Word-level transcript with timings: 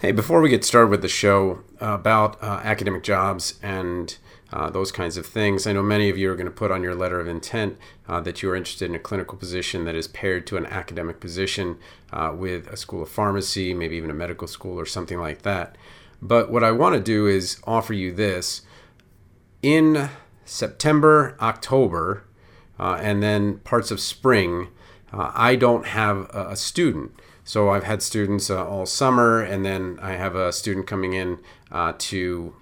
Hey, 0.00 0.12
before 0.12 0.40
we 0.40 0.48
get 0.48 0.64
started 0.64 0.90
with 0.90 1.02
the 1.02 1.08
show 1.08 1.64
uh, 1.82 1.86
about 1.86 2.40
uh, 2.40 2.60
academic 2.62 3.02
jobs 3.02 3.58
and 3.64 4.16
uh, 4.52 4.70
those 4.70 4.92
kinds 4.92 5.16
of 5.16 5.26
things, 5.26 5.66
I 5.66 5.72
know 5.72 5.82
many 5.82 6.08
of 6.08 6.16
you 6.16 6.30
are 6.30 6.36
going 6.36 6.46
to 6.46 6.52
put 6.52 6.70
on 6.70 6.84
your 6.84 6.94
letter 6.94 7.18
of 7.18 7.26
intent 7.26 7.76
uh, 8.06 8.20
that 8.20 8.40
you 8.40 8.48
are 8.48 8.54
interested 8.54 8.88
in 8.88 8.94
a 8.94 9.00
clinical 9.00 9.36
position 9.36 9.86
that 9.86 9.96
is 9.96 10.06
paired 10.06 10.46
to 10.46 10.56
an 10.56 10.66
academic 10.66 11.18
position 11.18 11.78
uh, 12.12 12.32
with 12.32 12.68
a 12.68 12.76
school 12.76 13.02
of 13.02 13.08
pharmacy, 13.08 13.74
maybe 13.74 13.96
even 13.96 14.08
a 14.08 14.14
medical 14.14 14.46
school 14.46 14.78
or 14.78 14.86
something 14.86 15.18
like 15.18 15.42
that. 15.42 15.74
But 16.22 16.48
what 16.48 16.62
I 16.62 16.70
want 16.70 16.94
to 16.94 17.00
do 17.00 17.26
is 17.26 17.60
offer 17.64 17.92
you 17.92 18.12
this. 18.12 18.62
In 19.64 20.10
September, 20.44 21.36
October, 21.40 22.22
uh, 22.78 23.00
and 23.02 23.20
then 23.20 23.58
parts 23.58 23.90
of 23.90 23.98
spring, 23.98 24.68
I 25.12 25.56
don't 25.56 25.86
have 25.86 26.30
a, 26.32 26.50
a 26.50 26.56
student. 26.56 27.18
So 27.48 27.70
I've 27.70 27.84
had 27.84 28.02
students 28.02 28.50
uh, 28.50 28.62
all 28.62 28.84
summer, 28.84 29.40
and 29.40 29.64
then 29.64 29.98
I 30.02 30.12
have 30.12 30.34
a 30.34 30.52
student 30.52 30.86
coming 30.86 31.14
in 31.14 31.38
uh, 31.72 31.94
to 31.96 32.54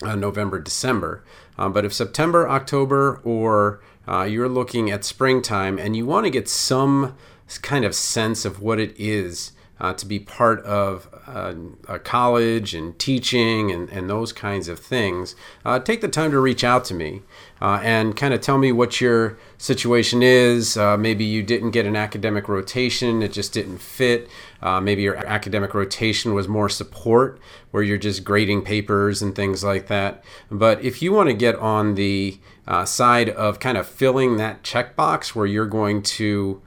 uh, 0.00 0.14
November, 0.14 0.60
December. 0.60 1.24
Uh, 1.58 1.70
but 1.70 1.84
if 1.84 1.92
September, 1.92 2.48
October, 2.48 3.20
or 3.24 3.80
uh, 4.06 4.22
you're 4.22 4.48
looking 4.48 4.92
at 4.92 5.02
springtime 5.02 5.76
and 5.76 5.96
you 5.96 6.06
want 6.06 6.24
to 6.24 6.30
get 6.30 6.48
some 6.48 7.16
kind 7.62 7.84
of 7.84 7.96
sense 7.96 8.44
of 8.44 8.62
what 8.62 8.78
it 8.78 8.94
is 8.96 9.50
uh, 9.80 9.94
to 9.94 10.04
be 10.04 10.18
part 10.18 10.62
of 10.64 11.08
uh, 11.26 11.54
a 11.88 11.98
college 11.98 12.74
and 12.74 12.98
teaching 12.98 13.70
and, 13.70 13.88
and 13.88 14.10
those 14.10 14.32
kinds 14.32 14.68
of 14.68 14.78
things, 14.78 15.34
uh, 15.64 15.78
take 15.78 16.02
the 16.02 16.08
time 16.08 16.30
to 16.30 16.38
reach 16.38 16.62
out 16.62 16.84
to 16.84 16.92
me 16.92 17.22
uh, 17.62 17.80
and 17.82 18.14
kind 18.14 18.34
of 18.34 18.40
tell 18.40 18.58
me 18.58 18.70
what 18.72 19.00
your 19.00 19.38
situation 19.56 20.22
is. 20.22 20.76
Uh, 20.76 20.96
maybe 20.96 21.24
you 21.24 21.42
didn't 21.42 21.70
get 21.70 21.86
an 21.86 21.96
academic 21.96 22.48
rotation, 22.48 23.22
it 23.22 23.32
just 23.32 23.52
didn't 23.54 23.78
fit. 23.78 24.28
Uh, 24.60 24.80
maybe 24.80 25.00
your 25.00 25.16
academic 25.26 25.72
rotation 25.72 26.34
was 26.34 26.46
more 26.46 26.68
support, 26.68 27.40
where 27.70 27.82
you're 27.82 27.96
just 27.96 28.24
grading 28.24 28.62
papers 28.62 29.22
and 29.22 29.34
things 29.34 29.64
like 29.64 29.86
that. 29.86 30.22
But 30.50 30.84
if 30.84 31.00
you 31.00 31.12
want 31.12 31.30
to 31.30 31.34
get 31.34 31.56
on 31.56 31.94
the 31.94 32.38
side 32.84 33.28
of 33.30 33.58
kind 33.58 33.76
of 33.76 33.86
filling 33.86 34.36
that 34.36 34.62
checkbox 34.62 35.34
where 35.34 35.46
you're 35.46 35.66
going 35.66 36.02
to 36.02 36.62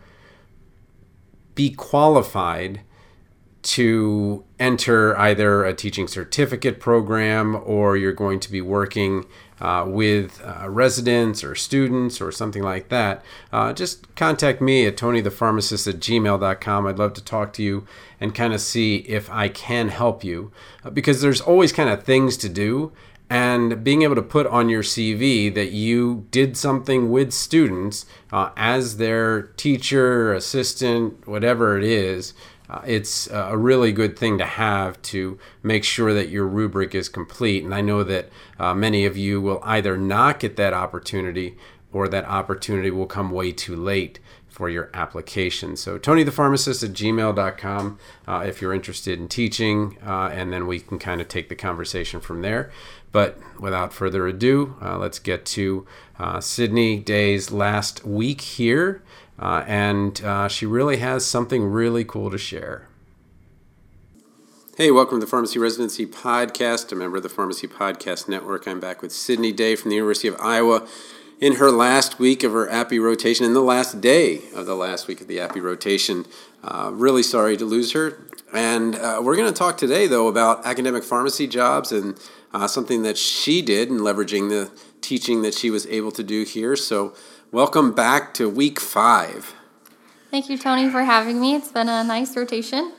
be 1.55 1.69
qualified 1.69 2.81
to 3.63 4.43
enter 4.59 5.17
either 5.17 5.63
a 5.63 5.73
teaching 5.73 6.07
certificate 6.07 6.79
program 6.79 7.55
or 7.65 7.95
you're 7.95 8.11
going 8.13 8.39
to 8.41 8.51
be 8.51 8.61
working 8.61 9.25
uh, 9.61 9.85
with 9.87 10.41
uh, 10.43 10.69
residents 10.69 11.43
or 11.43 11.55
students 11.55 12.19
or 12.19 12.31
something 12.31 12.61
like 12.61 12.89
that, 12.89 13.23
uh, 13.53 13.71
just 13.71 14.13
contact 14.15 14.61
me 14.61 14.85
at 14.85 14.97
tonythepharmacist 14.97 15.87
at 15.87 16.01
gmail.com. 16.01 16.85
I'd 16.85 16.99
love 16.99 17.13
to 17.13 17.23
talk 17.23 17.53
to 17.53 17.63
you 17.63 17.87
and 18.19 18.35
kind 18.35 18.53
of 18.53 18.59
see 18.59 18.97
if 18.97 19.29
I 19.29 19.47
can 19.47 19.87
help 19.87 20.23
you 20.23 20.51
uh, 20.83 20.89
because 20.89 21.21
there's 21.21 21.39
always 21.39 21.71
kind 21.71 21.89
of 21.89 22.03
things 22.03 22.35
to 22.37 22.49
do. 22.49 22.91
And 23.29 23.83
being 23.83 24.03
able 24.03 24.15
to 24.15 24.21
put 24.21 24.45
on 24.47 24.69
your 24.69 24.83
CV 24.83 25.51
that 25.55 25.71
you 25.71 26.27
did 26.29 26.55
something 26.55 27.09
with 27.09 27.31
students 27.31 28.05
uh, 28.31 28.51
as 28.55 28.97
their 28.97 29.41
teacher, 29.41 30.33
assistant, 30.33 31.25
whatever 31.25 31.77
it 31.77 31.83
is, 31.83 32.33
uh, 32.73 32.81
it's 32.85 33.27
a 33.27 33.55
really 33.55 33.91
good 33.91 34.17
thing 34.17 34.39
to 34.39 34.45
have 34.45 34.99
to 35.03 35.37
make 35.61 35.83
sure 35.83 36.13
that 36.13 36.29
your 36.29 36.47
rubric 36.47 36.95
is 36.95 37.07
complete. 37.07 37.63
And 37.63 37.73
I 37.73 37.81
know 37.81 38.03
that 38.03 38.29
uh, 38.57 38.73
many 38.73 39.05
of 39.05 39.15
you 39.15 39.39
will 39.39 39.61
either 39.63 39.95
not 39.95 40.39
get 40.39 40.55
that 40.55 40.73
opportunity 40.73 41.55
or 41.91 42.07
that 42.07 42.25
opportunity 42.25 42.89
will 42.89 43.05
come 43.05 43.29
way 43.29 43.51
too 43.51 43.75
late 43.75 44.19
for 44.49 44.69
your 44.69 44.89
application. 44.93 45.75
So, 45.75 45.99
tonythepharmacist 45.99 46.83
at 46.83 46.91
gmail.com 46.91 47.99
uh, 48.27 48.43
if 48.47 48.61
you're 48.61 48.73
interested 48.73 49.19
in 49.19 49.27
teaching, 49.27 49.97
uh, 50.05 50.29
and 50.31 50.51
then 50.51 50.67
we 50.67 50.79
can 50.79 50.99
kind 50.99 51.21
of 51.21 51.27
take 51.27 51.49
the 51.49 51.55
conversation 51.55 52.19
from 52.19 52.41
there. 52.41 52.71
But 53.11 53.37
without 53.59 53.93
further 53.93 54.27
ado, 54.27 54.75
uh, 54.81 54.97
let's 54.97 55.19
get 55.19 55.45
to 55.45 55.85
uh, 56.17 56.39
Sydney 56.39 56.97
Day's 56.97 57.51
last 57.51 58.03
week 58.05 58.41
here. 58.41 59.03
Uh, 59.39 59.63
and 59.67 60.23
uh, 60.23 60.47
she 60.47 60.65
really 60.65 60.97
has 60.97 61.25
something 61.25 61.63
really 61.63 62.03
cool 62.03 62.29
to 62.29 62.37
share. 62.37 62.87
Hey, 64.77 64.89
welcome 64.89 65.19
to 65.19 65.25
the 65.25 65.29
Pharmacy 65.29 65.59
Residency 65.59 66.05
Podcast, 66.05 66.91
a 66.91 66.95
member 66.95 67.17
of 67.17 67.23
the 67.23 67.29
Pharmacy 67.29 67.67
Podcast 67.67 68.27
Network. 68.27 68.67
I'm 68.67 68.79
back 68.79 69.01
with 69.01 69.11
Sydney 69.11 69.51
Day 69.51 69.75
from 69.75 69.89
the 69.89 69.95
University 69.95 70.27
of 70.27 70.35
Iowa 70.39 70.87
in 71.39 71.55
her 71.55 71.69
last 71.69 72.19
week 72.19 72.43
of 72.43 72.53
her 72.53 72.67
APPE 72.69 72.99
rotation, 72.99 73.45
in 73.45 73.53
the 73.53 73.61
last 73.61 74.01
day 74.01 74.41
of 74.55 74.65
the 74.65 74.75
last 74.75 75.07
week 75.07 75.21
of 75.21 75.27
the 75.27 75.39
APPE 75.39 75.61
rotation. 75.61 76.25
Uh, 76.63 76.89
really 76.93 77.21
sorry 77.21 77.57
to 77.57 77.65
lose 77.65 77.91
her. 77.91 78.17
And 78.53 78.95
uh, 78.95 79.19
we're 79.23 79.35
going 79.35 79.51
to 79.51 79.57
talk 79.57 79.77
today, 79.77 80.07
though, 80.07 80.27
about 80.27 80.65
academic 80.65 81.03
pharmacy 81.03 81.47
jobs 81.47 81.91
and 81.91 82.19
uh, 82.53 82.67
something 82.67 83.03
that 83.03 83.17
she 83.17 83.61
did 83.61 83.89
and 83.89 83.99
leveraging 83.99 84.49
the 84.49 84.71
teaching 85.01 85.41
that 85.41 85.53
she 85.53 85.69
was 85.69 85.85
able 85.87 86.11
to 86.11 86.23
do 86.23 86.43
here. 86.45 86.75
So, 86.75 87.13
Welcome 87.53 87.91
back 87.93 88.33
to 88.33 88.49
week 88.49 88.79
five. 88.79 89.53
Thank 90.31 90.49
you, 90.49 90.57
Tony, 90.57 90.89
for 90.89 91.03
having 91.03 91.39
me. 91.39 91.53
It's 91.53 91.71
been 91.71 91.87
a 91.87 92.03
nice 92.03 92.35
rotation. 92.35 92.93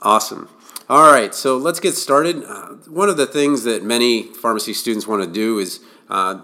Awesome. 0.00 0.48
All 0.88 1.12
right, 1.12 1.32
so 1.32 1.56
let's 1.56 1.78
get 1.78 1.94
started. 1.94 2.42
Uh, 2.42 2.70
one 2.88 3.08
of 3.08 3.16
the 3.16 3.26
things 3.26 3.62
that 3.62 3.84
many 3.84 4.24
pharmacy 4.24 4.74
students 4.74 5.06
want 5.06 5.22
to 5.22 5.30
do 5.30 5.60
is, 5.60 5.78
uh, 6.08 6.40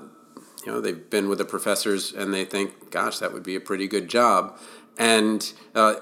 you 0.64 0.70
know, 0.70 0.80
they've 0.80 1.10
been 1.10 1.28
with 1.28 1.38
the 1.38 1.44
professors 1.44 2.12
and 2.12 2.32
they 2.32 2.44
think, 2.44 2.92
gosh, 2.92 3.18
that 3.18 3.32
would 3.32 3.42
be 3.42 3.56
a 3.56 3.60
pretty 3.60 3.88
good 3.88 4.06
job. 4.06 4.56
And 4.96 5.52
uh, 5.74 5.96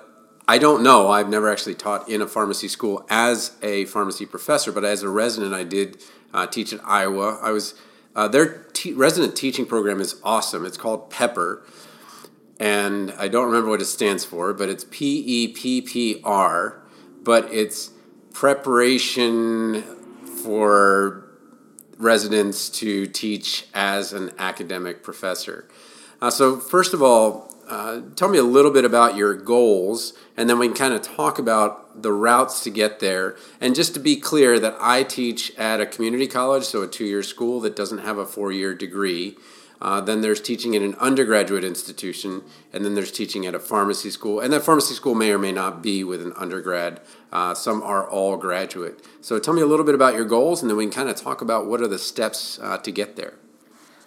I 0.47 0.59
don't 0.59 0.83
know, 0.83 1.09
I've 1.09 1.31
never 1.31 1.51
actually 1.51 1.77
taught 1.77 2.07
in 2.07 2.21
a 2.21 2.27
pharmacy 2.27 2.69
school 2.69 3.07
as 3.09 3.57
a 3.63 3.87
pharmacy 3.87 4.27
professor, 4.27 4.73
but 4.73 4.85
as 4.85 5.03
a 5.03 5.09
resident, 5.09 5.55
I 5.55 5.65
did 5.65 6.05
uh, 6.35 6.47
teach 6.47 6.75
at 6.75 6.81
Iowa. 6.85 7.39
I 7.41 7.53
was 7.53 7.73
uh, 8.17 8.27
their 8.27 8.65
te- 8.73 8.95
resident 8.95 9.37
teaching 9.37 9.67
program 9.67 10.01
is 10.01 10.19
awesome. 10.25 10.65
It's 10.65 10.79
called 10.79 11.11
Pepper, 11.11 11.63
and 12.59 13.13
I 13.13 13.29
don't 13.29 13.47
remember 13.47 13.69
what 13.71 13.83
it 13.83 13.87
stands 13.87 14.25
for, 14.25 14.53
but 14.55 14.69
it's 14.69 14.85
P 14.91 15.23
E 15.25 15.49
P 15.49 15.83
P 15.83 16.21
R, 16.25 16.83
but 17.23 17.53
it's 17.53 17.91
preparation 18.33 19.83
for 20.43 21.29
residents 21.99 22.69
to 22.71 23.07
teach 23.07 23.67
as 23.75 24.13
an 24.13 24.31
academic 24.39 25.03
professor. 25.03 25.69
Uh, 26.21 26.31
so, 26.31 26.59
first 26.59 26.95
of 26.95 27.03
all, 27.03 27.55
uh, 27.69 28.03
tell 28.15 28.29
me 28.29 28.39
a 28.39 28.45
little 28.45 28.71
bit 28.71 28.85
about 28.85 29.17
your 29.17 29.35
goals, 29.35 30.13
and 30.37 30.49
then 30.49 30.59
we 30.59 30.69
can 30.69 30.77
kind 30.77 30.95
of 30.95 31.03
talk 31.03 31.39
about 31.39 32.03
the 32.03 32.13
routes 32.13 32.63
to 32.63 32.71
get 32.71 33.01
there. 33.01 33.37
And 33.61 33.75
just 33.75 33.95
to 33.95 34.01
be 34.01 34.17
clear, 34.17 34.61
that 34.61 34.77
I 34.81 35.03
teach 35.03 35.55
at 35.57 35.81
a 35.81 35.87
community 35.87 36.27
college, 36.27 36.65
so 36.65 36.83
a 36.83 36.87
two 36.87 37.05
year 37.05 37.23
school 37.23 37.61
that 37.61 37.75
doesn't 37.75 37.99
have 37.99 38.19
a 38.19 38.27
four 38.27 38.53
year 38.53 38.75
degree. 38.75 39.37
Uh, 39.81 40.01
then 40.01 40.23
there's 40.23 40.41
teaching 40.41 40.75
at 40.75 40.81
an 40.81 40.95
undergraduate 40.95 41.65
institution, 41.65 42.43
and 42.73 42.85
then 42.85 42.95
there's 42.95 43.13
teaching 43.13 43.45
at 43.45 43.55
a 43.55 43.59
pharmacy 43.59 44.11
school. 44.11 44.41
And 44.41 44.53
that 44.53 44.63
pharmacy 44.63 44.95
school 44.95 45.15
may 45.15 45.31
or 45.31 45.39
may 45.39 45.53
not 45.53 45.83
be 45.83 46.03
with 46.03 46.23
an 46.23 46.33
undergrad. 46.37 47.01
Uh, 47.31 47.55
some 47.55 47.83
are 47.83 48.09
all 48.09 48.37
graduate. 48.37 49.05
So 49.21 49.39
tell 49.39 49.53
me 49.53 49.61
a 49.61 49.67
little 49.67 49.85
bit 49.85 49.95
about 49.95 50.15
your 50.15 50.25
goals, 50.25 50.63
and 50.63 50.71
then 50.71 50.79
we 50.79 50.85
can 50.85 50.93
kind 50.93 51.09
of 51.11 51.17
talk 51.17 51.43
about 51.43 51.67
what 51.67 51.83
are 51.83 51.89
the 51.89 51.99
steps 51.99 52.59
uh, 52.63 52.79
to 52.79 52.91
get 52.91 53.17
there. 53.17 53.35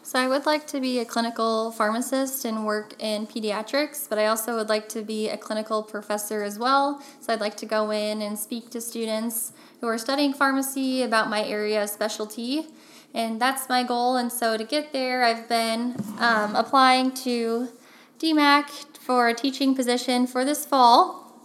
So, 0.10 0.18
I 0.18 0.28
would 0.28 0.48
like 0.48 0.66
to 0.70 0.80
be 0.80 0.98
a 0.98 1.06
clinical 1.06 1.72
pharmacist 1.72 2.44
and 2.44 2.66
work 2.66 2.96
in 2.98 3.28
pediatrics, 3.28 4.10
but 4.10 4.18
I 4.18 4.26
also 4.26 4.56
would 4.56 4.68
like 4.68 4.90
to 4.90 5.04
be 5.04 5.30
a 5.30 5.38
clinical 5.38 5.84
professor 5.84 6.42
as 6.42 6.58
well. 6.58 7.00
So, 7.20 7.32
I'd 7.32 7.40
like 7.40 7.56
to 7.58 7.68
go 7.68 7.92
in 7.92 8.24
and 8.24 8.40
speak 8.40 8.72
to 8.72 8.82
students 8.82 9.54
who 9.82 9.88
are 9.88 10.00
studying 10.00 10.34
pharmacy 10.34 11.04
about 11.04 11.30
my 11.30 11.44
area 11.44 11.84
of 11.84 11.92
specialty. 11.92 12.66
And 13.14 13.40
that's 13.40 13.70
my 13.70 13.84
goal. 13.84 14.16
And 14.16 14.34
so, 14.34 14.58
to 14.58 14.64
get 14.64 14.94
there, 14.94 15.24
I've 15.24 15.48
been 15.48 15.96
um, 16.18 16.56
applying 16.56 17.12
to 17.26 17.70
DMACC 18.18 18.98
for 18.98 19.28
a 19.28 19.36
teaching 19.36 19.76
position 19.76 20.26
for 20.26 20.44
this 20.44 20.66
fall. 20.66 21.36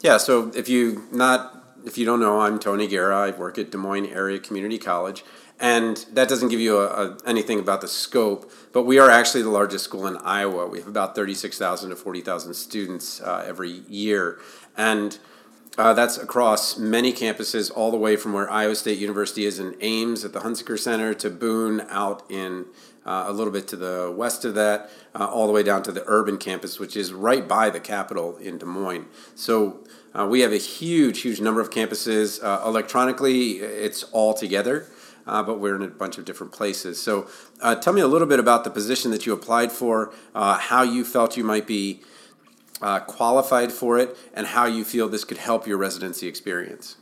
Yeah, 0.00 0.18
so 0.18 0.52
if 0.54 0.68
you 0.68 1.08
not 1.10 1.58
if 1.84 1.98
you 1.98 2.04
don't 2.04 2.20
know, 2.20 2.40
I'm 2.40 2.60
Tony 2.60 2.86
Guerra. 2.86 3.18
I 3.18 3.30
work 3.30 3.58
at 3.58 3.70
Des 3.72 3.78
Moines 3.78 4.06
Area 4.06 4.38
Community 4.38 4.78
College. 4.78 5.24
And 5.60 5.96
that 6.12 6.28
doesn't 6.28 6.50
give 6.50 6.60
you 6.60 6.78
a, 6.78 6.86
a, 6.86 7.16
anything 7.26 7.58
about 7.58 7.80
the 7.80 7.88
scope, 7.88 8.50
but 8.72 8.84
we 8.84 8.98
are 8.98 9.10
actually 9.10 9.42
the 9.42 9.50
largest 9.50 9.84
school 9.84 10.06
in 10.06 10.16
Iowa. 10.18 10.68
We 10.68 10.78
have 10.78 10.86
about 10.86 11.16
36,000 11.16 11.90
to 11.90 11.96
40,000 11.96 12.54
students 12.54 13.20
uh, 13.20 13.44
every 13.46 13.82
year. 13.88 14.38
And 14.76 15.18
uh, 15.76 15.94
that's 15.94 16.18
across 16.18 16.76
many 16.76 17.12
campuses, 17.12 17.70
all 17.74 17.90
the 17.90 17.96
way 17.96 18.16
from 18.16 18.32
where 18.32 18.50
Iowa 18.50 18.74
State 18.74 18.98
University 18.98 19.46
is 19.46 19.58
in 19.58 19.76
Ames 19.80 20.24
at 20.24 20.32
the 20.32 20.40
Hunziker 20.40 20.78
Center 20.78 21.14
to 21.14 21.30
Boone 21.30 21.86
out 21.88 22.28
in 22.28 22.66
uh, 23.06 23.24
a 23.26 23.32
little 23.32 23.52
bit 23.52 23.68
to 23.68 23.76
the 23.76 24.12
west 24.14 24.44
of 24.44 24.54
that, 24.54 24.90
uh, 25.14 25.26
all 25.26 25.46
the 25.46 25.52
way 25.52 25.62
down 25.62 25.82
to 25.84 25.92
the 25.92 26.02
urban 26.06 26.36
campus, 26.36 26.78
which 26.80 26.96
is 26.96 27.12
right 27.12 27.46
by 27.46 27.70
the 27.70 27.80
Capitol 27.80 28.36
in 28.38 28.58
Des 28.58 28.66
Moines. 28.66 29.06
So 29.34 29.84
uh, 30.18 30.26
we 30.26 30.40
have 30.40 30.52
a 30.52 30.58
huge, 30.58 31.20
huge 31.20 31.40
number 31.40 31.60
of 31.60 31.70
campuses. 31.70 32.42
Uh, 32.42 32.62
electronically, 32.66 33.58
it's 33.58 34.02
all 34.04 34.34
together 34.34 34.88
uh, 35.28 35.42
but 35.42 35.60
we're 35.60 35.76
in 35.76 35.82
a 35.82 35.88
bunch 35.88 36.18
of 36.18 36.24
different 36.24 36.52
places. 36.52 37.00
So 37.00 37.28
uh, 37.60 37.76
tell 37.76 37.92
me 37.92 38.00
a 38.00 38.08
little 38.08 38.26
bit 38.26 38.40
about 38.40 38.64
the 38.64 38.70
position 38.70 39.10
that 39.12 39.26
you 39.26 39.32
applied 39.32 39.70
for, 39.70 40.12
uh, 40.34 40.58
how 40.58 40.82
you 40.82 41.04
felt 41.04 41.36
you 41.36 41.44
might 41.44 41.66
be 41.66 42.00
uh, 42.80 43.00
qualified 43.00 43.70
for 43.70 43.98
it, 43.98 44.16
and 44.32 44.46
how 44.46 44.64
you 44.64 44.84
feel 44.84 45.08
this 45.08 45.24
could 45.24 45.38
help 45.38 45.66
your 45.66 45.76
residency 45.76 46.26
experience. 46.26 46.96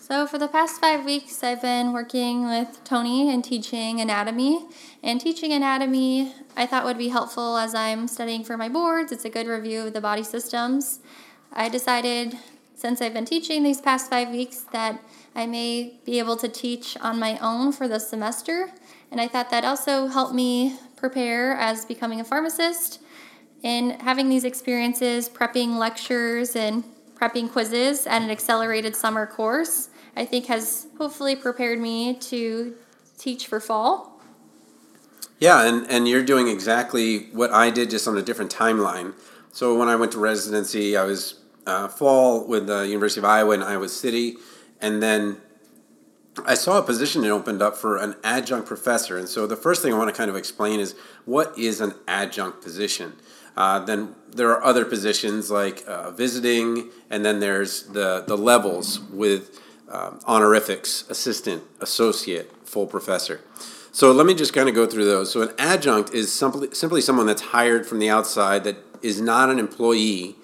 So, 0.00 0.26
for 0.26 0.36
the 0.36 0.48
past 0.48 0.80
five 0.80 1.04
weeks, 1.04 1.42
I've 1.42 1.62
been 1.62 1.92
working 1.92 2.46
with 2.46 2.80
Tony 2.84 3.32
and 3.32 3.42
teaching 3.42 4.02
anatomy. 4.02 4.66
And 5.02 5.18
teaching 5.18 5.50
anatomy, 5.52 6.34
I 6.56 6.66
thought 6.66 6.84
would 6.84 6.98
be 6.98 7.08
helpful 7.08 7.56
as 7.56 7.74
I'm 7.74 8.06
studying 8.06 8.44
for 8.44 8.58
my 8.58 8.68
boards. 8.68 9.12
It's 9.12 9.24
a 9.24 9.30
good 9.30 9.46
review 9.46 9.86
of 9.86 9.94
the 9.94 10.02
body 10.02 10.22
systems. 10.22 11.00
I 11.56 11.68
decided, 11.68 12.36
since 12.74 13.00
I've 13.00 13.14
been 13.14 13.24
teaching 13.24 13.62
these 13.62 13.80
past 13.80 14.10
five 14.10 14.30
weeks, 14.30 14.66
that 14.72 15.00
I 15.36 15.46
may 15.46 15.94
be 16.04 16.18
able 16.18 16.36
to 16.38 16.48
teach 16.48 16.96
on 17.00 17.20
my 17.20 17.38
own 17.38 17.70
for 17.70 17.86
the 17.86 18.00
semester. 18.00 18.72
And 19.12 19.20
I 19.20 19.28
thought 19.28 19.50
that 19.50 19.64
also 19.64 20.08
helped 20.08 20.34
me 20.34 20.76
prepare 20.96 21.54
as 21.54 21.84
becoming 21.84 22.20
a 22.20 22.24
pharmacist. 22.24 23.00
And 23.62 24.02
having 24.02 24.28
these 24.28 24.42
experiences, 24.42 25.28
prepping 25.28 25.78
lectures 25.78 26.56
and 26.56 26.82
prepping 27.14 27.50
quizzes 27.52 28.06
at 28.08 28.20
an 28.20 28.30
accelerated 28.30 28.96
summer 28.96 29.24
course, 29.24 29.90
I 30.16 30.24
think 30.24 30.46
has 30.46 30.88
hopefully 30.98 31.36
prepared 31.36 31.78
me 31.78 32.14
to 32.14 32.74
teach 33.16 33.46
for 33.46 33.60
fall. 33.60 34.20
Yeah, 35.38 35.66
and, 35.66 35.88
and 35.88 36.08
you're 36.08 36.24
doing 36.24 36.48
exactly 36.48 37.26
what 37.26 37.52
I 37.52 37.70
did, 37.70 37.90
just 37.90 38.08
on 38.08 38.18
a 38.18 38.22
different 38.22 38.52
timeline. 38.52 39.14
So 39.52 39.78
when 39.78 39.88
I 39.88 39.94
went 39.94 40.10
to 40.12 40.18
residency, 40.18 40.96
I 40.96 41.04
was 41.04 41.40
uh, 41.66 41.88
fall 41.88 42.46
with 42.46 42.66
the 42.66 42.86
University 42.86 43.20
of 43.20 43.24
Iowa 43.24 43.54
in 43.54 43.62
Iowa 43.62 43.88
City, 43.88 44.36
and 44.80 45.02
then 45.02 45.40
I 46.44 46.54
saw 46.54 46.78
a 46.78 46.82
position 46.82 47.22
that 47.22 47.30
opened 47.30 47.62
up 47.62 47.76
for 47.76 47.96
an 47.96 48.16
adjunct 48.24 48.66
professor. 48.66 49.16
And 49.16 49.28
so 49.28 49.46
the 49.46 49.56
first 49.56 49.82
thing 49.82 49.92
I 49.92 49.98
want 49.98 50.10
to 50.10 50.16
kind 50.16 50.30
of 50.30 50.36
explain 50.36 50.80
is 50.80 50.94
what 51.24 51.56
is 51.56 51.80
an 51.80 51.94
adjunct 52.08 52.60
position? 52.60 53.14
Uh, 53.56 53.78
then 53.78 54.16
there 54.28 54.50
are 54.50 54.62
other 54.64 54.84
positions 54.84 55.50
like 55.50 55.84
uh, 55.86 56.10
visiting, 56.10 56.90
and 57.08 57.24
then 57.24 57.38
there's 57.38 57.84
the, 57.84 58.24
the 58.26 58.36
levels 58.36 58.98
with 58.98 59.60
um, 59.88 60.18
honorifics, 60.26 61.08
assistant, 61.08 61.62
associate, 61.80 62.50
full 62.66 62.86
professor. 62.86 63.40
So 63.92 64.10
let 64.10 64.26
me 64.26 64.34
just 64.34 64.52
kind 64.52 64.68
of 64.68 64.74
go 64.74 64.86
through 64.86 65.04
those. 65.04 65.30
So 65.30 65.42
an 65.42 65.52
adjunct 65.56 66.12
is 66.12 66.32
simply, 66.32 66.74
simply 66.74 67.00
someone 67.00 67.26
that's 67.26 67.42
hired 67.42 67.86
from 67.86 68.00
the 68.00 68.10
outside 68.10 68.64
that 68.64 68.76
is 69.02 69.20
not 69.20 69.50
an 69.50 69.60
employee 69.60 70.34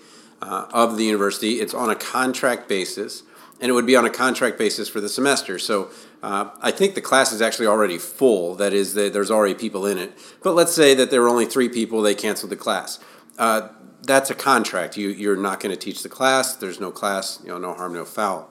uh, 0.43 0.67
of 0.73 0.97
the 0.97 1.05
university. 1.05 1.61
It's 1.61 1.75
on 1.75 1.91
a 1.91 1.95
contract 1.95 2.69
basis, 2.69 3.23
and 3.61 3.71
it 3.71 3.73
would 3.73 3.87
be 3.87 3.97
on 3.97 4.05
a 4.05 4.11
contract 4.11 4.59
basis 4.59 4.89
for 4.89 5.01
the 5.01 5.09
semester. 5.09 5.59
So 5.59 5.91
uh, 6.23 6.51
I 6.61 6.71
think 6.71 6.95
the 6.95 7.01
class 7.01 7.33
is 7.33 7.43
actually 7.43 7.67
already 7.67 7.99
full. 7.99 8.55
That 8.55 8.73
is, 8.73 8.95
that 8.95 9.13
there's 9.13 9.31
already 9.31 9.55
people 9.55 9.87
in 9.87 9.99
it. 9.99 10.13
But 10.43 10.55
let's 10.55 10.75
say 10.75 10.95
that 10.95 11.11
there 11.11 11.23
were 11.23 11.29
only 11.29 11.47
three 11.47 11.69
people, 11.69 12.03
they 12.03 12.15
canceled 12.15 12.51
the 12.51 12.57
class. 12.57 12.99
Uh, 13.39 13.69
that's 14.03 14.31
a 14.31 14.35
contract. 14.35 14.97
You, 14.97 15.09
you're 15.09 15.37
not 15.37 15.61
going 15.61 15.75
to 15.75 15.81
teach 15.81 16.03
the 16.03 16.09
class. 16.09 16.55
There's 16.57 16.81
no 16.81 16.91
class, 16.91 17.41
you 17.43 17.49
know, 17.49 17.59
no 17.59 17.75
harm, 17.75 17.93
no 17.95 18.05
foul. 18.05 18.51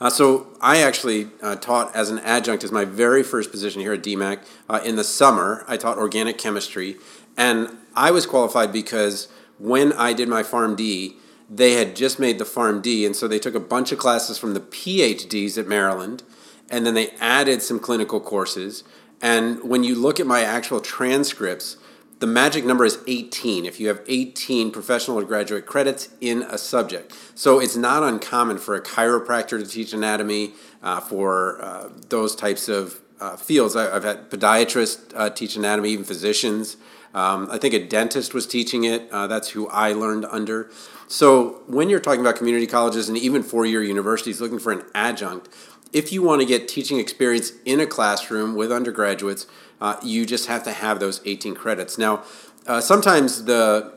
Uh, 0.00 0.08
so 0.08 0.46
I 0.60 0.78
actually 0.78 1.28
uh, 1.42 1.56
taught 1.56 1.94
as 1.94 2.10
an 2.10 2.18
adjunct 2.20 2.64
as 2.64 2.72
my 2.72 2.86
very 2.86 3.22
first 3.22 3.50
position 3.50 3.82
here 3.82 3.92
at 3.92 4.02
DMACC 4.02 4.40
Uh, 4.68 4.80
in 4.84 4.96
the 4.96 5.04
summer, 5.04 5.64
I 5.68 5.76
taught 5.76 5.98
organic 5.98 6.38
chemistry, 6.38 6.96
and 7.36 7.76
I 7.94 8.10
was 8.10 8.24
qualified 8.24 8.72
because 8.72 9.28
when 9.60 9.92
I 9.92 10.12
did 10.12 10.28
my 10.28 10.42
PharmD, 10.42 11.14
they 11.48 11.72
had 11.72 11.94
just 11.94 12.18
made 12.18 12.38
the 12.38 12.44
PharmD, 12.44 13.04
and 13.04 13.14
so 13.14 13.28
they 13.28 13.38
took 13.38 13.54
a 13.54 13.60
bunch 13.60 13.92
of 13.92 13.98
classes 13.98 14.38
from 14.38 14.54
the 14.54 14.60
PhDs 14.60 15.58
at 15.58 15.66
Maryland, 15.66 16.22
and 16.70 16.86
then 16.86 16.94
they 16.94 17.10
added 17.20 17.60
some 17.60 17.78
clinical 17.78 18.20
courses. 18.20 18.84
And 19.20 19.62
when 19.62 19.84
you 19.84 19.94
look 19.94 20.18
at 20.18 20.26
my 20.26 20.42
actual 20.42 20.80
transcripts, 20.80 21.76
the 22.20 22.26
magic 22.26 22.64
number 22.64 22.84
is 22.84 22.98
18 23.06 23.64
if 23.64 23.80
you 23.80 23.88
have 23.88 24.02
18 24.06 24.70
professional 24.70 25.18
or 25.18 25.24
graduate 25.24 25.66
credits 25.66 26.10
in 26.20 26.42
a 26.42 26.58
subject. 26.58 27.14
So 27.34 27.60
it's 27.60 27.76
not 27.76 28.02
uncommon 28.02 28.58
for 28.58 28.74
a 28.74 28.80
chiropractor 28.80 29.58
to 29.58 29.66
teach 29.66 29.92
anatomy, 29.92 30.52
uh, 30.82 31.00
for 31.00 31.62
uh, 31.62 31.88
those 32.08 32.36
types 32.36 32.68
of 32.68 33.00
uh, 33.20 33.36
fields. 33.36 33.74
I, 33.74 33.92
have 33.92 34.04
had 34.04 34.30
podiatrists 34.30 35.12
uh, 35.14 35.30
teach 35.30 35.56
anatomy, 35.56 35.90
even 35.90 36.04
physicians. 36.04 36.76
Um, 37.12 37.48
I 37.50 37.58
think 37.58 37.74
a 37.74 37.84
dentist 37.84 38.34
was 38.34 38.46
teaching 38.46 38.84
it. 38.84 39.10
Uh, 39.10 39.26
that's 39.26 39.50
who 39.50 39.68
I 39.68 39.92
learned 39.92 40.24
under. 40.26 40.70
So 41.08 41.62
when 41.66 41.88
you're 41.88 42.00
talking 42.00 42.20
about 42.20 42.36
community 42.36 42.66
colleges 42.66 43.08
and 43.08 43.18
even 43.18 43.42
four 43.42 43.66
year 43.66 43.82
universities 43.82 44.40
looking 44.40 44.60
for 44.60 44.72
an 44.72 44.84
adjunct, 44.94 45.48
if 45.92 46.12
you 46.12 46.22
want 46.22 46.40
to 46.40 46.46
get 46.46 46.68
teaching 46.68 47.00
experience 47.00 47.52
in 47.64 47.80
a 47.80 47.86
classroom 47.86 48.54
with 48.54 48.70
undergraduates, 48.70 49.46
uh, 49.80 49.96
you 50.04 50.24
just 50.24 50.46
have 50.46 50.62
to 50.64 50.72
have 50.72 51.00
those 51.00 51.20
18 51.24 51.54
credits. 51.54 51.98
Now, 51.98 52.22
uh, 52.66 52.80
sometimes 52.80 53.44
the 53.44 53.92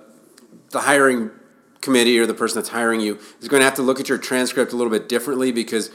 the 0.71 0.81
hiring 0.81 1.29
committee 1.81 2.17
or 2.17 2.25
the 2.25 2.33
person 2.33 2.55
that's 2.55 2.69
hiring 2.69 2.99
you 2.99 3.19
is 3.41 3.47
going 3.47 3.59
to 3.59 3.65
have 3.65 3.75
to 3.75 3.83
look 3.83 3.99
at 3.99 4.09
your 4.09 4.17
transcript 4.17 4.73
a 4.73 4.75
little 4.75 4.91
bit 4.91 5.07
differently 5.07 5.51
because 5.51 5.91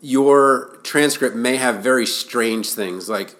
your 0.00 0.78
transcript 0.84 1.34
may 1.34 1.56
have 1.56 1.82
very 1.82 2.06
strange 2.06 2.72
things 2.72 3.08
like 3.08 3.34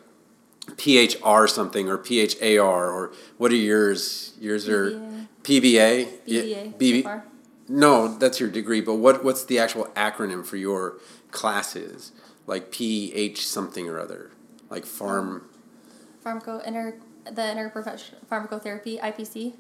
PHR 0.81 1.49
something 1.49 1.91
or 1.91 1.99
PHAR 1.99 2.91
or 2.91 3.13
what 3.37 3.53
are 3.53 3.57
yours? 3.57 4.33
Yours 4.41 4.67
are 4.67 4.91
PBA. 4.91 5.29
BBA. 5.45 6.09
Yeah, 6.25 6.65
BB. 6.79 7.03
So 7.03 7.23
no, 7.69 8.09
that's 8.17 8.41
your 8.41 8.49
degree. 8.49 8.81
But 8.81 8.95
what 8.95 9.23
what's 9.23 9.45
the 9.45 9.59
actual 9.59 9.85
acronym 9.95 10.45
for 10.45 10.57
your 10.57 10.97
classes? 11.31 12.13
Like 12.47 12.73
PH 12.73 13.47
something 13.47 13.89
or 13.89 14.01
other, 14.01 14.31
like 14.71 14.87
farm. 14.87 15.45
Um, 16.25 16.41
pharmaco 16.41 16.67
inter 16.67 16.99
the 17.27 17.43
interprofessional 17.43 18.25
pharmacotherapy 18.31 18.99
IPC. 19.01 19.53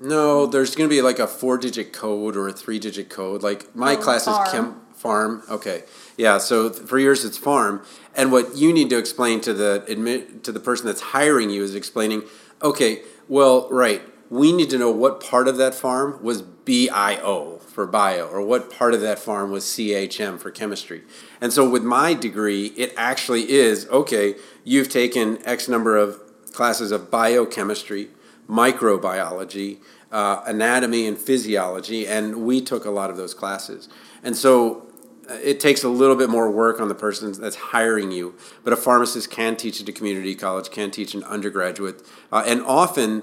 No, 0.00 0.46
there's 0.46 0.74
going 0.74 0.88
to 0.88 0.94
be 0.94 1.02
like 1.02 1.18
a 1.18 1.26
four-digit 1.26 1.92
code 1.92 2.36
or 2.36 2.48
a 2.48 2.52
three-digit 2.52 3.08
code. 3.08 3.42
Like 3.42 3.74
my 3.74 3.94
oh, 3.94 3.98
class 3.98 4.26
is 4.26 4.36
chem 4.50 4.80
farm. 4.94 5.42
Okay, 5.48 5.84
yeah. 6.16 6.38
So 6.38 6.70
for 6.70 6.98
yours, 6.98 7.24
it's 7.24 7.38
farm, 7.38 7.84
and 8.14 8.32
what 8.32 8.56
you 8.56 8.72
need 8.72 8.90
to 8.90 8.98
explain 8.98 9.40
to 9.42 9.52
the 9.52 9.84
admit 9.88 10.44
to 10.44 10.52
the 10.52 10.60
person 10.60 10.86
that's 10.86 11.00
hiring 11.00 11.50
you 11.50 11.62
is 11.62 11.74
explaining. 11.74 12.22
Okay, 12.62 13.02
well, 13.28 13.68
right. 13.70 14.02
We 14.30 14.50
need 14.50 14.70
to 14.70 14.78
know 14.78 14.90
what 14.90 15.22
part 15.22 15.46
of 15.46 15.58
that 15.58 15.74
farm 15.74 16.22
was 16.22 16.40
BIO 16.40 17.58
for 17.58 17.86
bio, 17.86 18.26
or 18.28 18.40
what 18.40 18.70
part 18.70 18.94
of 18.94 19.00
that 19.02 19.18
farm 19.18 19.50
was 19.50 19.64
CHM 19.64 20.38
for 20.38 20.50
chemistry. 20.50 21.02
And 21.40 21.52
so 21.52 21.68
with 21.68 21.82
my 21.82 22.14
degree, 22.14 22.66
it 22.68 22.94
actually 22.96 23.50
is 23.50 23.86
okay. 23.88 24.36
You've 24.64 24.88
taken 24.88 25.44
X 25.46 25.68
number 25.68 25.96
of 25.96 26.20
classes 26.52 26.92
of 26.92 27.10
biochemistry, 27.10 28.08
microbiology, 28.48 29.78
uh, 30.10 30.42
anatomy, 30.46 31.06
and 31.06 31.16
physiology, 31.16 32.06
and 32.06 32.44
we 32.44 32.60
took 32.60 32.84
a 32.84 32.90
lot 32.90 33.10
of 33.10 33.16
those 33.16 33.34
classes. 33.34 33.88
And 34.22 34.36
so 34.36 34.86
uh, 35.28 35.34
it 35.34 35.60
takes 35.60 35.82
a 35.82 35.88
little 35.88 36.16
bit 36.16 36.30
more 36.30 36.50
work 36.50 36.80
on 36.80 36.88
the 36.88 36.94
person 36.94 37.32
that's 37.32 37.56
hiring 37.56 38.10
you, 38.12 38.34
but 38.64 38.72
a 38.72 38.76
pharmacist 38.76 39.30
can 39.30 39.56
teach 39.56 39.80
at 39.80 39.88
a 39.88 39.92
community 39.92 40.34
college, 40.34 40.70
can 40.70 40.90
teach 40.90 41.14
an 41.14 41.24
undergraduate, 41.24 42.02
uh, 42.30 42.42
and 42.46 42.62
often 42.62 43.22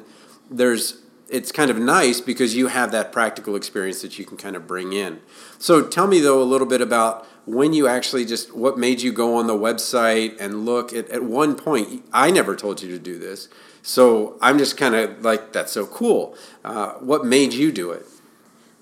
there's 0.49 1.01
it's 1.29 1.51
kind 1.51 1.69
of 1.69 1.77
nice 1.77 2.19
because 2.19 2.55
you 2.55 2.67
have 2.67 2.91
that 2.91 3.11
practical 3.11 3.55
experience 3.55 4.01
that 4.01 4.17
you 4.17 4.25
can 4.25 4.35
kind 4.35 4.55
of 4.55 4.65
bring 4.65 4.93
in. 4.93 5.19
So 5.59 5.85
tell 5.85 6.07
me 6.07 6.19
though 6.19 6.41
a 6.41 6.43
little 6.43 6.65
bit 6.65 6.81
about 6.81 7.27
when 7.49 7.73
you 7.73 7.87
actually 7.87 8.25
just 8.25 8.55
what 8.55 8.77
made 8.77 9.01
you 9.01 9.11
go 9.11 9.35
on 9.35 9.47
the 9.47 9.53
website 9.53 10.35
and 10.39 10.65
look 10.65 10.93
at, 10.93 11.09
at 11.09 11.23
one 11.23 11.55
point 11.55 12.03
i 12.13 12.29
never 12.29 12.55
told 12.55 12.81
you 12.81 12.89
to 12.89 12.99
do 12.99 13.17
this 13.17 13.49
so 13.81 14.37
i'm 14.39 14.59
just 14.59 14.77
kind 14.77 14.93
of 14.93 15.25
like 15.25 15.51
that's 15.51 15.71
so 15.71 15.87
cool 15.87 16.35
uh, 16.63 16.91
what 16.95 17.25
made 17.25 17.51
you 17.51 17.71
do 17.71 17.89
it 17.89 18.05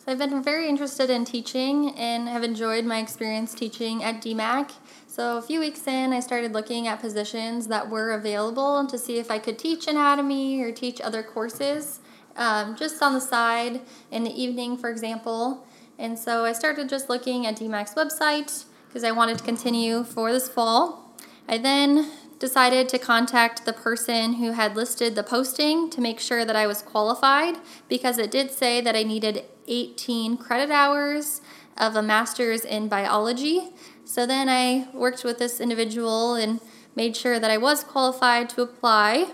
i've 0.07 0.17
been 0.17 0.41
very 0.41 0.67
interested 0.67 1.09
in 1.09 1.25
teaching 1.25 1.93
and 1.97 2.27
have 2.27 2.43
enjoyed 2.43 2.85
my 2.85 2.99
experience 2.99 3.53
teaching 3.53 4.03
at 4.03 4.21
DMACC 4.21 4.71
so 5.07 5.37
a 5.37 5.41
few 5.41 5.59
weeks 5.59 5.85
in 5.87 6.13
i 6.13 6.19
started 6.19 6.53
looking 6.53 6.87
at 6.87 6.99
positions 6.99 7.67
that 7.67 7.89
were 7.89 8.11
available 8.11 8.85
to 8.87 8.97
see 8.97 9.17
if 9.17 9.29
i 9.29 9.37
could 9.37 9.59
teach 9.59 9.87
anatomy 9.87 10.61
or 10.61 10.71
teach 10.71 11.01
other 11.01 11.21
courses 11.21 11.99
um, 12.35 12.75
just 12.75 13.01
on 13.01 13.13
the 13.13 13.21
side 13.21 13.81
in 14.11 14.23
the 14.23 14.41
evening 14.41 14.77
for 14.77 14.89
example 14.89 15.65
and 15.99 16.17
so 16.17 16.45
I 16.45 16.53
started 16.53 16.89
just 16.89 17.09
looking 17.09 17.45
at 17.45 17.57
DMACC's 17.57 17.95
website 17.95 18.65
because 18.87 19.03
I 19.03 19.11
wanted 19.11 19.39
to 19.39 19.43
continue 19.43 20.03
for 20.03 20.31
this 20.31 20.47
fall. 20.47 21.11
I 21.47 21.57
then 21.57 22.11
decided 22.39 22.87
to 22.89 22.99
contact 22.99 23.65
the 23.65 23.73
person 23.73 24.33
who 24.33 24.51
had 24.51 24.75
listed 24.75 25.15
the 25.15 25.23
posting 25.23 25.89
to 25.89 26.01
make 26.01 26.19
sure 26.19 26.45
that 26.45 26.55
I 26.55 26.67
was 26.67 26.83
qualified 26.83 27.55
because 27.89 28.19
it 28.19 28.29
did 28.29 28.51
say 28.51 28.79
that 28.79 28.95
I 28.95 29.01
needed 29.01 29.43
18 29.67 30.37
credit 30.37 30.71
hours 30.71 31.41
of 31.77 31.95
a 31.95 32.01
master's 32.01 32.65
in 32.65 32.87
biology. 32.87 33.69
So 34.05 34.25
then 34.25 34.49
I 34.49 34.87
worked 34.93 35.23
with 35.23 35.37
this 35.37 35.59
individual 35.59 36.35
and 36.35 36.59
made 36.95 37.15
sure 37.15 37.39
that 37.39 37.51
I 37.51 37.57
was 37.57 37.83
qualified 37.83 38.49
to 38.51 38.61
apply. 38.61 39.31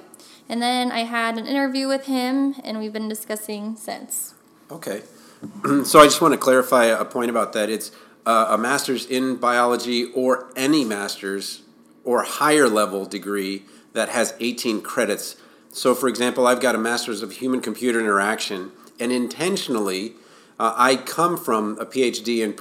And 0.49 0.61
then 0.61 0.91
I 0.91 0.99
had 0.99 1.37
an 1.37 1.47
interview 1.47 1.87
with 1.87 2.05
him, 2.05 2.55
and 2.63 2.79
we've 2.79 2.91
been 2.91 3.07
discussing 3.07 3.77
since. 3.77 4.33
Okay. 4.69 5.01
so 5.83 5.99
I 5.99 6.05
just 6.05 6.21
want 6.21 6.33
to 6.33 6.37
clarify 6.37 6.85
a 6.85 7.05
point 7.05 7.29
about 7.29 7.53
that. 7.53 7.69
It's 7.69 7.91
uh, 8.25 8.47
a 8.49 8.57
master's 8.57 9.05
in 9.05 9.37
biology 9.37 10.05
or 10.13 10.51
any 10.55 10.83
master's 10.83 11.61
or 12.03 12.23
higher 12.23 12.67
level 12.67 13.05
degree 13.05 13.63
that 13.93 14.09
has 14.09 14.33
18 14.39 14.81
credits. 14.81 15.37
So, 15.71 15.95
for 15.95 16.07
example, 16.07 16.45
I've 16.45 16.59
got 16.59 16.75
a 16.75 16.77
master's 16.77 17.21
of 17.21 17.33
human 17.33 17.61
computer 17.61 17.99
interaction, 17.99 18.71
and 18.99 19.11
intentionally, 19.11 20.13
uh, 20.59 20.73
I 20.75 20.95
come 20.95 21.37
from 21.37 21.77
a 21.79 21.85
PhD 21.85 22.39
in 22.39 22.55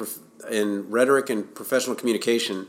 in 0.50 0.90
rhetoric 0.90 1.30
and 1.30 1.54
professional 1.54 1.94
communication. 1.94 2.66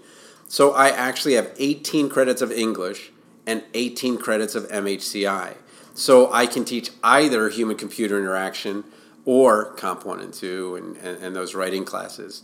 So 0.48 0.72
I 0.72 0.90
actually 0.90 1.34
have 1.34 1.52
18 1.58 2.10
credits 2.10 2.42
of 2.42 2.52
English 2.52 3.12
and 3.46 3.64
18 3.74 4.18
credits 4.18 4.56
of 4.56 4.68
MHCI. 4.70 5.56
So 5.94 6.32
I 6.32 6.46
can 6.46 6.66
teach 6.66 6.92
either 7.04 7.50
human 7.50 7.78
computer 7.78 8.20
interaction 8.20 8.84
or 9.26 9.74
Comp 9.74 10.06
1 10.06 10.20
and 10.20 10.34
2 10.34 10.76
and, 10.76 10.98
and, 10.98 11.24
and 11.24 11.36
those 11.36 11.56
writing 11.56 11.86
classes. 11.86 12.44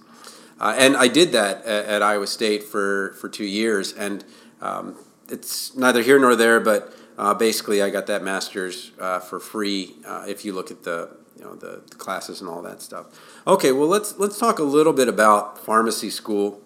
Uh, 0.59 0.75
and 0.77 0.97
I 0.97 1.07
did 1.07 1.31
that 1.31 1.65
at, 1.65 1.85
at, 1.85 2.01
Iowa 2.01 2.27
State 2.27 2.63
for, 2.63 3.15
for 3.19 3.29
two 3.29 3.45
years. 3.45 3.93
And 3.93 4.23
um, 4.61 4.95
it's 5.29 5.75
neither 5.75 6.01
here 6.01 6.19
nor 6.19 6.35
there, 6.35 6.59
but 6.59 6.93
uh, 7.17 7.33
basically 7.33 7.81
I 7.81 7.89
got 7.89 8.07
that 8.07 8.23
master's 8.23 8.91
uh, 8.99 9.19
for 9.19 9.39
free 9.39 9.95
uh, 10.05 10.25
if 10.27 10.43
you 10.43 10.53
look 10.53 10.69
at 10.69 10.83
the, 10.83 11.09
you 11.39 11.45
know, 11.45 11.55
the, 11.55 11.81
classes 11.97 12.41
and 12.41 12.49
all 12.49 12.61
that 12.61 12.81
stuff. 12.81 13.07
Okay, 13.47 13.71
well, 13.71 13.87
let's, 13.87 14.17
let's 14.17 14.37
talk 14.37 14.59
a 14.59 14.63
little 14.63 14.93
bit 14.93 15.07
about 15.07 15.57
pharmacy 15.57 16.09
school 16.09 16.61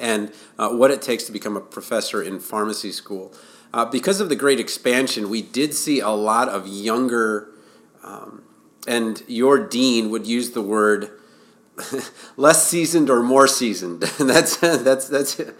and 0.00 0.32
uh, 0.58 0.68
what 0.70 0.90
it 0.90 1.02
takes 1.02 1.24
to 1.24 1.32
become 1.32 1.56
a 1.56 1.60
professor 1.60 2.22
in 2.22 2.38
pharmacy 2.38 2.92
school. 2.92 3.32
Uh, 3.74 3.84
because 3.84 4.20
of 4.20 4.28
the 4.28 4.36
great 4.36 4.60
expansion, 4.60 5.28
we 5.28 5.42
did 5.42 5.74
see 5.74 6.00
a 6.00 6.10
lot 6.10 6.48
of 6.48 6.66
younger, 6.66 7.48
um, 8.02 8.42
and 8.86 9.22
your 9.26 9.58
dean 9.58 10.10
would 10.10 10.26
use 10.26 10.52
the 10.52 10.62
word 10.62 11.10
less 12.36 12.66
seasoned 12.66 13.10
or 13.10 13.22
more 13.22 13.46
seasoned. 13.46 14.02
that's 14.18 14.56
that's 14.56 15.08
that's 15.08 15.34
the 15.34 15.54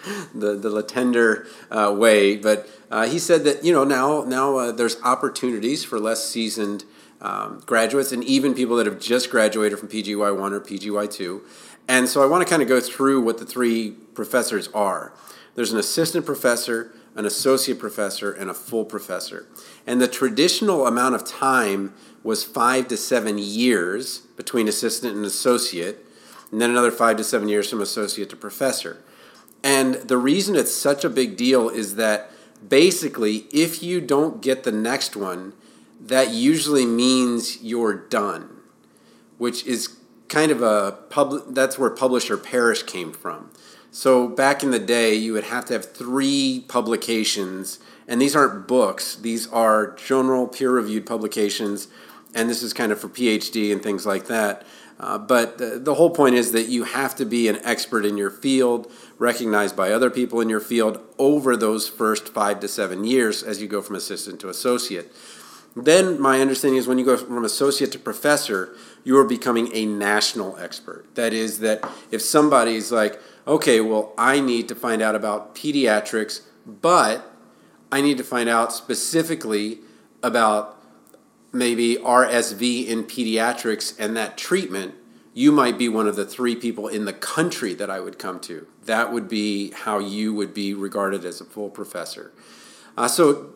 the 0.55 0.71
Letendre 0.71 1.47
uh, 1.71 1.93
way. 1.95 2.37
But 2.37 2.69
uh, 2.91 3.07
he 3.07 3.19
said 3.19 3.45
that 3.45 3.63
you 3.63 3.73
know 3.73 3.85
now 3.85 4.25
now 4.25 4.57
uh, 4.57 4.73
there's 4.73 5.01
opportunities 5.03 5.85
for 5.85 6.01
less 6.01 6.25
seasoned 6.29 6.85
um, 7.21 7.63
graduates 7.67 8.13
and 8.13 8.23
even 8.25 8.55
people 8.55 8.77
that 8.77 8.87
have 8.87 9.01
just 9.01 9.31
graduated 9.31 9.79
from 9.79 9.89
PGY 9.89 10.39
one 10.39 10.53
or 10.53 10.61
PGY 10.61 11.11
two. 11.13 11.43
And 11.89 12.09
so 12.09 12.23
I 12.23 12.27
want 12.27 12.47
to 12.47 12.51
kind 12.51 12.63
of 12.63 12.69
go 12.69 12.81
through 12.81 13.23
what 13.23 13.39
the 13.39 13.47
three 13.47 13.93
professors 14.15 14.69
are. 14.69 15.13
There's 15.55 15.73
an 15.73 15.79
assistant 15.79 16.27
professor, 16.27 16.93
an 17.15 17.25
associate 17.25 17.79
professor, 17.79 18.31
and 18.31 18.51
a 18.51 18.55
full 18.55 18.85
professor. 18.85 19.47
And 19.87 20.01
the 20.01 20.07
traditional 20.07 20.87
amount 20.87 21.15
of 21.15 21.25
time 21.25 21.95
was 22.23 22.45
five 22.45 22.89
to 22.89 22.97
seven 22.97 23.39
years 23.39 24.19
between 24.37 24.69
assistant 24.69 25.17
and 25.17 25.25
associate 25.25 26.05
and 26.51 26.61
then 26.61 26.71
another 26.71 26.91
five 26.91 27.17
to 27.17 27.25
seven 27.25 27.49
years 27.49 27.71
from 27.71 27.81
associate 27.81 28.31
to 28.31 28.37
professor. 28.37 29.03
And 29.63 29.95
the 29.95 30.17
reason 30.17 30.57
it's 30.57 30.73
such 30.73 31.05
a 31.05 31.11
big 31.11 31.37
deal 31.37 31.69
is 31.69 31.97
that 31.97 32.31
basically, 32.67 33.47
if 33.53 33.83
you 33.83 34.01
don't 34.01 34.41
get 34.41 34.65
the 34.65 34.73
next 34.73 35.17
one, 35.17 35.53
that 36.01 36.31
usually 36.31 36.87
means 36.87 37.63
you're 37.63 37.95
done, 37.95 38.61
which 39.37 39.67
is 39.67 39.97
kind 40.29 40.51
of 40.51 40.63
a 40.63 40.99
public, 41.11 41.45
that's 41.49 41.79
where 41.79 41.91
publisher 41.91 42.37
perish 42.37 42.83
came 42.83 43.13
from. 43.13 43.51
So 43.91 44.29
back 44.29 44.63
in 44.63 44.71
the 44.71 44.79
day, 44.79 45.15
you 45.15 45.33
would 45.33 45.45
have 45.45 45.65
to 45.67 45.73
have 45.73 45.93
three 45.93 46.65
publications, 46.69 47.79
and 48.07 48.21
these 48.21 48.37
aren't 48.37 48.69
books, 48.69 49.17
these 49.17 49.49
are 49.49 49.95
general 49.97 50.47
peer 50.47 50.71
reviewed 50.71 51.07
publications, 51.07 51.89
and 52.35 52.49
this 52.51 52.63
is 52.63 52.75
kind 52.75 52.93
of 52.93 53.01
for 53.01 53.09
PhD 53.09 53.73
and 53.73 53.83
things 53.83 54.05
like 54.07 54.27
that. 54.27 54.67
Uh, 55.01 55.17
but 55.17 55.59
the, 55.59 55.79
the 55.79 55.95
whole 55.95 56.11
point 56.11 56.35
is 56.35 56.53
that 56.53 56.69
you 56.69 56.85
have 56.85 57.15
to 57.15 57.25
be 57.25 57.49
an 57.49 57.59
expert 57.65 58.05
in 58.05 58.17
your 58.17 58.31
field, 58.31 58.91
recognized 59.17 59.77
by 59.77 59.93
other 59.93 60.11
people 60.11 60.41
in 60.41 60.49
your 60.49 60.61
field 60.61 61.01
over 61.19 61.57
those 61.57 61.89
first 61.89 62.29
five 62.29 62.61
to 62.61 62.69
seven 62.69 63.05
years 63.05 63.43
as 63.43 63.63
you 63.63 63.69
go 63.69 63.81
from 63.81 63.97
assistant 63.97 64.41
to 64.41 64.49
associate. 64.49 65.11
Then, 65.85 66.21
my 66.21 66.41
understanding 66.41 66.79
is 66.79 66.87
when 66.87 66.99
you 66.99 67.05
go 67.05 67.17
from 67.17 67.45
associate 67.45 67.93
to 67.93 67.99
professor, 67.99 68.75
you 69.05 69.17
are 69.19 69.25
becoming 69.25 69.71
a 69.75 69.87
national 69.87 70.57
expert. 70.59 71.15
That 71.15 71.33
is, 71.33 71.61
that 71.61 71.89
if 72.11 72.23
somebody's 72.23 72.91
like, 72.91 73.21
okay, 73.47 73.81
well, 73.81 74.13
I 74.19 74.41
need 74.41 74.69
to 74.69 74.75
find 74.75 75.03
out 75.03 75.15
about 75.15 75.55
pediatrics, 75.55 76.43
but 76.67 77.31
I 77.91 78.01
need 78.01 78.19
to 78.19 78.25
find 78.25 78.49
out 78.49 78.73
specifically 78.73 79.81
about 80.23 80.79
maybe 81.53 81.97
RSV 81.97 82.87
in 82.87 83.05
pediatrics 83.05 83.99
and 83.99 84.17
that 84.17 84.37
treatment, 84.37 84.95
you 85.33 85.53
might 85.53 85.79
be 85.79 85.89
one 85.89 86.07
of 86.07 86.17
the 86.17 86.27
three 86.27 86.57
people 86.57 86.89
in 86.89 87.05
the 87.05 87.13
country 87.13 87.73
that 87.75 87.89
I 87.89 88.01
would 88.01 88.19
come 88.19 88.41
to. 88.41 88.67
That 88.85 89.13
would 89.13 89.29
be 89.29 89.71
how 89.71 89.99
you 89.99 90.35
would 90.35 90.53
be 90.53 90.75
regarded 90.75 91.25
as 91.25 91.41
a 91.41 91.45
full 91.45 91.71
professor. 91.71 92.33
Uh, 92.97 93.09
so, 93.09 93.55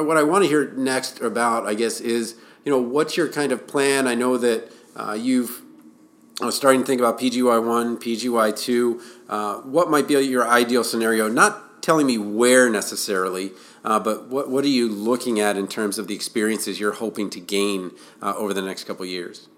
what 0.00 0.16
I 0.16 0.22
want 0.22 0.44
to 0.44 0.48
hear 0.48 0.70
next 0.72 1.20
about, 1.20 1.66
I 1.66 1.74
guess, 1.74 2.00
is 2.00 2.36
you 2.64 2.72
know 2.72 2.80
what's 2.80 3.16
your 3.16 3.28
kind 3.28 3.52
of 3.52 3.66
plan? 3.66 4.06
I 4.06 4.14
know 4.14 4.38
that 4.38 4.72
uh, 4.96 5.16
you've 5.18 5.62
I 6.40 6.46
was 6.46 6.56
starting 6.56 6.80
to 6.80 6.86
think 6.86 7.00
about 7.00 7.20
PGY 7.20 7.66
one, 7.66 7.96
PGY 7.98 8.58
two. 8.58 9.00
Uh, 9.28 9.56
what 9.58 9.90
might 9.90 10.08
be 10.08 10.14
your 10.14 10.48
ideal 10.48 10.82
scenario? 10.82 11.28
Not 11.28 11.82
telling 11.82 12.06
me 12.06 12.16
where 12.16 12.70
necessarily, 12.70 13.52
uh, 13.84 13.98
but 13.98 14.28
what, 14.28 14.48
what 14.48 14.64
are 14.64 14.68
you 14.68 14.88
looking 14.88 15.40
at 15.40 15.56
in 15.56 15.66
terms 15.66 15.98
of 15.98 16.06
the 16.06 16.14
experiences 16.14 16.80
you're 16.80 16.92
hoping 16.92 17.28
to 17.30 17.40
gain 17.40 17.90
uh, 18.22 18.34
over 18.36 18.54
the 18.54 18.62
next 18.62 18.84
couple 18.84 19.04
years? 19.04 19.48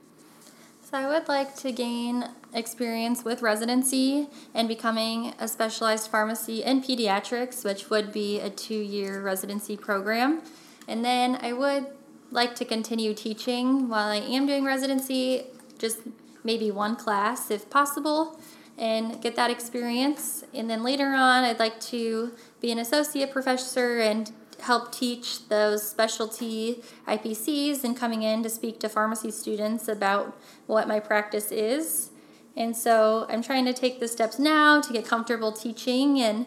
So 0.82 0.98
I 0.98 1.06
would 1.06 1.28
like 1.28 1.54
to 1.56 1.70
gain 1.70 2.24
experience 2.54 3.24
with 3.24 3.42
residency 3.42 4.28
and 4.54 4.68
becoming 4.68 5.34
a 5.38 5.48
specialized 5.48 6.10
pharmacy 6.10 6.62
in 6.62 6.82
pediatrics, 6.82 7.64
which 7.64 7.90
would 7.90 8.12
be 8.12 8.40
a 8.40 8.48
two 8.48 8.74
year 8.74 9.20
residency 9.20 9.76
program. 9.76 10.42
And 10.86 11.04
then 11.04 11.38
I 11.40 11.52
would 11.52 11.86
like 12.30 12.54
to 12.56 12.64
continue 12.64 13.14
teaching 13.14 13.88
while 13.88 14.08
I 14.08 14.16
am 14.16 14.46
doing 14.46 14.64
residency, 14.64 15.46
just 15.78 15.98
maybe 16.42 16.70
one 16.70 16.96
class 16.96 17.50
if 17.50 17.70
possible, 17.70 18.38
and 18.76 19.20
get 19.20 19.36
that 19.36 19.50
experience. 19.50 20.44
And 20.52 20.68
then 20.68 20.82
later 20.82 21.08
on, 21.08 21.44
I'd 21.44 21.58
like 21.58 21.80
to 21.82 22.32
be 22.60 22.72
an 22.72 22.78
associate 22.78 23.32
professor 23.32 23.98
and 24.00 24.30
help 24.60 24.92
teach 24.92 25.48
those 25.48 25.88
specialty 25.88 26.82
IPCs 27.06 27.84
and 27.84 27.96
coming 27.96 28.22
in 28.22 28.42
to 28.42 28.48
speak 28.48 28.80
to 28.80 28.88
pharmacy 28.88 29.30
students 29.30 29.88
about 29.88 30.36
what 30.66 30.88
my 30.88 31.00
practice 31.00 31.52
is. 31.52 32.10
And 32.56 32.76
so 32.76 33.26
I'm 33.28 33.42
trying 33.42 33.64
to 33.64 33.72
take 33.72 34.00
the 34.00 34.08
steps 34.08 34.38
now 34.38 34.80
to 34.80 34.92
get 34.92 35.06
comfortable 35.06 35.52
teaching 35.52 36.20
and 36.20 36.46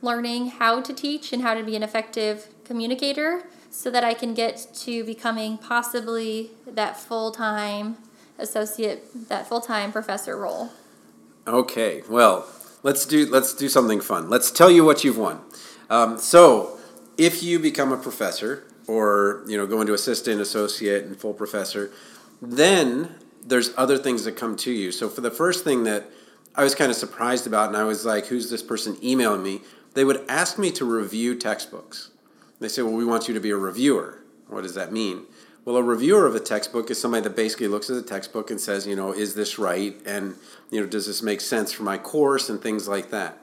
learning 0.00 0.48
how 0.48 0.80
to 0.80 0.92
teach 0.92 1.32
and 1.32 1.42
how 1.42 1.54
to 1.54 1.62
be 1.62 1.76
an 1.76 1.82
effective 1.82 2.48
communicator 2.64 3.44
so 3.70 3.90
that 3.90 4.04
I 4.04 4.14
can 4.14 4.34
get 4.34 4.66
to 4.80 5.04
becoming 5.04 5.56
possibly 5.58 6.50
that 6.66 6.98
full 6.98 7.30
time 7.30 7.96
associate, 8.38 9.28
that 9.28 9.46
full 9.46 9.60
time 9.60 9.92
professor 9.92 10.36
role. 10.36 10.70
Okay, 11.46 12.02
well, 12.08 12.46
let's 12.82 13.06
do 13.06 13.26
let's 13.26 13.54
do 13.54 13.68
something 13.68 14.00
fun. 14.00 14.28
Let's 14.28 14.50
tell 14.50 14.70
you 14.70 14.84
what 14.84 15.04
you've 15.04 15.18
won. 15.18 15.40
Um, 15.88 16.18
so, 16.18 16.78
if 17.16 17.42
you 17.42 17.58
become 17.58 17.92
a 17.92 17.96
professor, 17.96 18.64
or 18.86 19.42
you 19.46 19.56
know, 19.56 19.66
go 19.66 19.80
into 19.80 19.94
assistant, 19.94 20.40
associate, 20.40 21.04
and 21.04 21.16
full 21.16 21.34
professor, 21.34 21.90
then 22.40 23.16
there's 23.44 23.70
other 23.76 23.98
things 23.98 24.24
that 24.24 24.36
come 24.36 24.56
to 24.56 24.70
you. 24.72 24.92
So, 24.92 25.08
for 25.08 25.20
the 25.20 25.30
first 25.30 25.64
thing 25.64 25.84
that 25.84 26.06
I 26.54 26.64
was 26.64 26.74
kind 26.74 26.90
of 26.90 26.96
surprised 26.96 27.46
about, 27.46 27.68
and 27.68 27.76
I 27.76 27.84
was 27.84 28.04
like, 28.04 28.26
"Who's 28.26 28.50
this 28.50 28.62
person 28.62 28.96
emailing 29.02 29.42
me?" 29.42 29.62
They 29.94 30.04
would 30.04 30.24
ask 30.28 30.58
me 30.58 30.70
to 30.72 30.84
review 30.84 31.34
textbooks. 31.34 32.10
They 32.60 32.68
say, 32.68 32.82
"Well, 32.82 32.94
we 32.94 33.04
want 33.04 33.28
you 33.28 33.34
to 33.34 33.40
be 33.40 33.50
a 33.50 33.56
reviewer." 33.56 34.22
What 34.48 34.62
does 34.62 34.74
that 34.74 34.92
mean? 34.92 35.22
Well, 35.64 35.76
a 35.76 35.82
reviewer 35.82 36.26
of 36.26 36.34
a 36.34 36.40
textbook 36.40 36.90
is 36.90 37.00
somebody 37.00 37.22
that 37.22 37.36
basically 37.36 37.68
looks 37.68 37.88
at 37.88 37.94
the 37.94 38.02
textbook 38.02 38.50
and 38.50 38.60
says, 38.60 38.86
you 38.86 38.96
know, 38.96 39.12
is 39.12 39.34
this 39.34 39.58
right? 39.58 39.96
And, 40.04 40.34
you 40.70 40.80
know, 40.80 40.86
does 40.86 41.06
this 41.06 41.22
make 41.22 41.40
sense 41.40 41.72
for 41.72 41.84
my 41.84 41.98
course 41.98 42.48
and 42.48 42.60
things 42.60 42.88
like 42.88 43.10
that. 43.10 43.38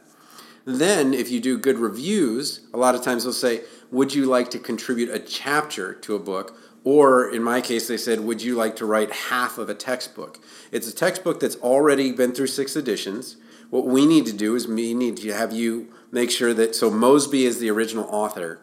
Then, 0.65 1.13
if 1.13 1.31
you 1.31 1.39
do 1.39 1.57
good 1.57 1.79
reviews, 1.79 2.67
a 2.73 2.77
lot 2.77 2.93
of 2.93 3.01
times 3.01 3.23
they'll 3.23 3.33
say, 3.33 3.61
would 3.89 4.13
you 4.13 4.25
like 4.25 4.51
to 4.51 4.59
contribute 4.59 5.09
a 5.09 5.17
chapter 5.17 5.93
to 5.93 6.15
a 6.15 6.19
book? 6.19 6.57
Or 6.83 7.29
in 7.29 7.43
my 7.43 7.61
case, 7.61 7.87
they 7.87 7.97
said, 7.97 8.21
would 8.21 8.41
you 8.41 8.55
like 8.55 8.75
to 8.77 8.85
write 8.85 9.11
half 9.11 9.57
of 9.57 9.69
a 9.69 9.75
textbook? 9.75 10.39
It's 10.71 10.87
a 10.87 10.95
textbook 10.95 11.39
that's 11.39 11.57
already 11.57 12.11
been 12.11 12.31
through 12.31 12.47
six 12.47 12.75
editions. 12.75 13.37
What 13.69 13.85
we 13.85 14.05
need 14.05 14.25
to 14.27 14.33
do 14.33 14.55
is 14.55 14.67
we 14.67 14.93
need 14.93 15.17
to 15.17 15.33
have 15.33 15.51
you 15.51 15.93
make 16.11 16.31
sure 16.31 16.53
that, 16.53 16.75
so 16.75 16.89
Mosby 16.89 17.45
is 17.45 17.59
the 17.59 17.69
original 17.69 18.05
author. 18.05 18.61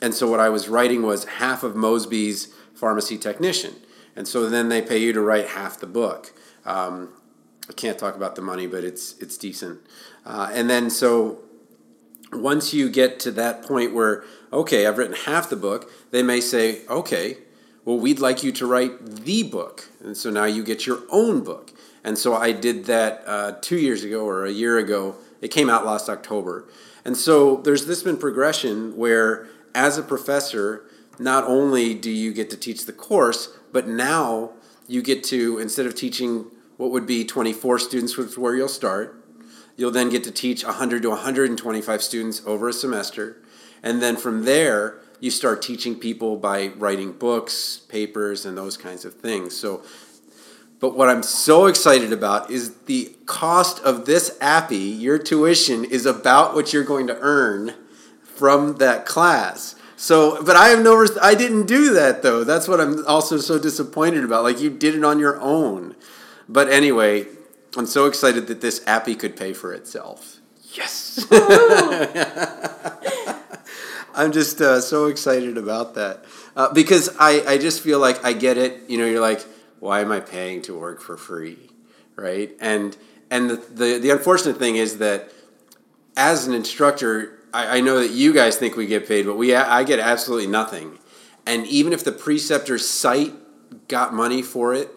And 0.00 0.14
so 0.14 0.28
what 0.30 0.40
I 0.40 0.48
was 0.48 0.68
writing 0.68 1.02
was 1.02 1.24
half 1.24 1.62
of 1.62 1.76
Mosby's 1.76 2.54
pharmacy 2.74 3.18
technician. 3.18 3.74
And 4.16 4.26
so 4.26 4.48
then 4.48 4.68
they 4.68 4.82
pay 4.82 4.98
you 4.98 5.12
to 5.12 5.20
write 5.20 5.48
half 5.48 5.78
the 5.78 5.86
book. 5.86 6.32
Um, 6.64 7.10
I 7.68 7.72
can't 7.74 7.98
talk 7.98 8.16
about 8.16 8.34
the 8.34 8.42
money, 8.42 8.66
but 8.66 8.82
it's 8.82 9.16
it's 9.18 9.36
decent. 9.36 9.80
Uh, 10.24 10.50
and 10.52 10.68
then 10.70 10.90
so 10.90 11.42
once 12.32 12.72
you 12.72 12.88
get 12.88 13.20
to 13.20 13.30
that 13.32 13.62
point 13.62 13.94
where 13.94 14.24
okay, 14.52 14.86
I've 14.86 14.98
written 14.98 15.14
half 15.14 15.50
the 15.50 15.56
book, 15.56 15.90
they 16.10 16.22
may 16.22 16.40
say, 16.40 16.86
okay, 16.88 17.38
well, 17.88 17.98
we'd 17.98 18.20
like 18.20 18.42
you 18.42 18.52
to 18.52 18.66
write 18.66 19.02
the 19.24 19.42
book, 19.42 19.88
and 20.04 20.14
so 20.14 20.28
now 20.28 20.44
you 20.44 20.62
get 20.62 20.84
your 20.84 21.04
own 21.08 21.42
book. 21.42 21.72
And 22.04 22.18
so 22.18 22.34
I 22.34 22.52
did 22.52 22.84
that 22.84 23.22
uh, 23.24 23.52
two 23.62 23.78
years 23.78 24.04
ago 24.04 24.26
or 24.26 24.44
a 24.44 24.50
year 24.50 24.76
ago. 24.76 25.14
It 25.40 25.48
came 25.48 25.70
out 25.70 25.86
last 25.86 26.06
October, 26.10 26.68
and 27.02 27.16
so 27.16 27.56
there's 27.56 27.86
this 27.86 28.02
been 28.02 28.18
progression 28.18 28.94
where 28.94 29.48
as 29.74 29.96
a 29.96 30.02
professor 30.02 30.84
not 31.18 31.44
only 31.44 31.94
do 31.94 32.10
you 32.10 32.34
get 32.34 32.50
to 32.50 32.58
teach 32.58 32.84
the 32.84 32.92
course, 32.92 33.56
but 33.72 33.88
now 33.88 34.50
you 34.86 35.00
get 35.00 35.24
to, 35.24 35.56
instead 35.56 35.86
of 35.86 35.94
teaching 35.94 36.50
what 36.76 36.90
would 36.90 37.06
be 37.06 37.24
24 37.24 37.78
students, 37.78 38.18
which 38.18 38.28
is 38.28 38.36
where 38.36 38.54
you'll 38.54 38.68
start. 38.68 39.18
You'll 39.78 39.92
then 39.92 40.10
get 40.10 40.24
to 40.24 40.30
teach 40.30 40.62
100 40.62 41.00
to 41.00 41.08
125 41.08 42.02
students 42.02 42.42
over 42.44 42.68
a 42.68 42.72
semester. 42.74 43.38
And 43.82 44.02
then 44.02 44.18
from 44.18 44.44
there, 44.44 45.00
you 45.20 45.30
start 45.30 45.62
teaching 45.62 45.98
people 45.98 46.36
by 46.36 46.68
writing 46.68 47.12
books, 47.12 47.78
papers, 47.88 48.46
and 48.46 48.56
those 48.56 48.76
kinds 48.76 49.04
of 49.04 49.14
things. 49.14 49.56
So, 49.56 49.82
but 50.80 50.96
what 50.96 51.08
I'm 51.08 51.22
so 51.24 51.66
excited 51.66 52.12
about 52.12 52.50
is 52.50 52.74
the 52.86 53.16
cost 53.26 53.82
of 53.82 54.06
this 54.06 54.36
APPE, 54.40 55.00
your 55.00 55.18
tuition, 55.18 55.84
is 55.84 56.06
about 56.06 56.54
what 56.54 56.72
you're 56.72 56.84
going 56.84 57.08
to 57.08 57.18
earn 57.20 57.74
from 58.22 58.76
that 58.76 59.04
class. 59.04 59.74
So, 59.96 60.42
but 60.44 60.54
I 60.54 60.68
have 60.68 60.80
no, 60.80 61.04
I 61.20 61.34
didn't 61.34 61.66
do 61.66 61.92
that 61.94 62.22
though. 62.22 62.44
That's 62.44 62.68
what 62.68 62.80
I'm 62.80 63.04
also 63.06 63.38
so 63.38 63.58
disappointed 63.58 64.22
about. 64.22 64.44
Like 64.44 64.60
you 64.60 64.70
did 64.70 64.94
it 64.94 65.02
on 65.02 65.18
your 65.18 65.40
own. 65.40 65.96
But 66.48 66.68
anyway, 66.70 67.26
I'm 67.76 67.86
so 67.86 68.06
excited 68.06 68.46
that 68.46 68.60
this 68.60 68.78
APPE 68.86 69.18
could 69.18 69.36
pay 69.36 69.52
for 69.52 69.74
itself. 69.74 70.36
Yes. 70.72 71.26
I'm 74.18 74.32
just 74.32 74.60
uh, 74.60 74.80
so 74.80 75.06
excited 75.06 75.56
about 75.56 75.94
that 75.94 76.24
uh, 76.56 76.72
because 76.72 77.08
I, 77.20 77.40
I 77.46 77.56
just 77.56 77.80
feel 77.82 78.00
like 78.00 78.24
I 78.24 78.32
get 78.32 78.58
it. 78.58 78.82
You 78.88 78.98
know, 78.98 79.06
you're 79.06 79.20
like, 79.20 79.46
why 79.78 80.00
am 80.00 80.10
I 80.10 80.18
paying 80.18 80.60
to 80.62 80.76
work 80.76 81.00
for 81.00 81.16
free, 81.16 81.70
right? 82.16 82.50
And 82.60 82.96
and 83.30 83.48
the 83.48 83.56
the, 83.56 83.98
the 83.98 84.10
unfortunate 84.10 84.58
thing 84.58 84.74
is 84.74 84.98
that 84.98 85.30
as 86.16 86.48
an 86.48 86.52
instructor, 86.52 87.38
I, 87.54 87.78
I 87.78 87.80
know 87.80 88.00
that 88.00 88.10
you 88.10 88.34
guys 88.34 88.56
think 88.56 88.76
we 88.76 88.86
get 88.86 89.06
paid, 89.06 89.24
but 89.24 89.36
we 89.36 89.54
I 89.54 89.84
get 89.84 90.00
absolutely 90.00 90.48
nothing. 90.48 90.98
And 91.46 91.64
even 91.68 91.92
if 91.92 92.02
the 92.02 92.12
preceptor's 92.12 92.88
site 92.88 93.34
got 93.86 94.12
money 94.12 94.42
for 94.42 94.74
it, 94.74 94.90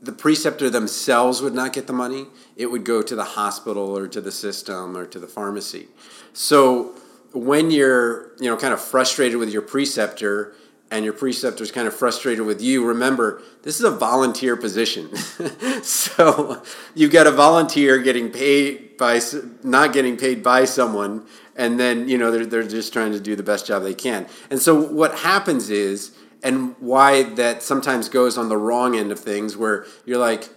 the 0.00 0.12
preceptor 0.12 0.70
themselves 0.70 1.42
would 1.42 1.54
not 1.54 1.72
get 1.72 1.88
the 1.88 1.92
money. 1.92 2.26
It 2.54 2.66
would 2.66 2.84
go 2.84 3.02
to 3.02 3.16
the 3.16 3.24
hospital 3.24 3.98
or 3.98 4.06
to 4.06 4.20
the 4.20 4.30
system 4.30 4.96
or 4.96 5.06
to 5.06 5.18
the 5.18 5.26
pharmacy. 5.26 5.88
So 6.32 6.94
when 7.32 7.70
you're, 7.70 8.32
you 8.40 8.50
know, 8.50 8.56
kind 8.56 8.74
of 8.74 8.80
frustrated 8.80 9.38
with 9.38 9.50
your 9.50 9.62
preceptor 9.62 10.54
and 10.90 11.04
your 11.04 11.14
preceptor 11.14 11.62
is 11.62 11.70
kind 11.70 11.86
of 11.86 11.94
frustrated 11.94 12.44
with 12.44 12.60
you, 12.60 12.84
remember 12.84 13.42
this 13.62 13.78
is 13.78 13.84
a 13.84 13.90
volunteer 13.90 14.56
position. 14.56 15.14
so 15.82 16.62
you've 16.94 17.12
got 17.12 17.26
a 17.26 17.30
volunteer 17.30 17.98
getting 17.98 18.30
paid 18.30 18.96
by 18.96 19.20
not 19.62 19.92
getting 19.92 20.16
paid 20.16 20.42
by 20.42 20.64
someone, 20.64 21.24
and 21.56 21.78
then 21.78 22.08
you 22.08 22.18
know 22.18 22.30
they're 22.30 22.46
they're 22.46 22.62
just 22.66 22.92
trying 22.92 23.12
to 23.12 23.20
do 23.20 23.36
the 23.36 23.42
best 23.42 23.66
job 23.66 23.82
they 23.82 23.94
can. 23.94 24.26
And 24.50 24.60
so 24.60 24.80
what 24.80 25.18
happens 25.18 25.70
is 25.70 26.16
and 26.42 26.74
why 26.78 27.22
that 27.22 27.62
sometimes 27.62 28.08
goes 28.08 28.38
on 28.38 28.48
the 28.48 28.56
wrong 28.56 28.96
end 28.96 29.12
of 29.12 29.20
things 29.20 29.56
where 29.56 29.84
you're 30.04 30.18
like 30.18 30.48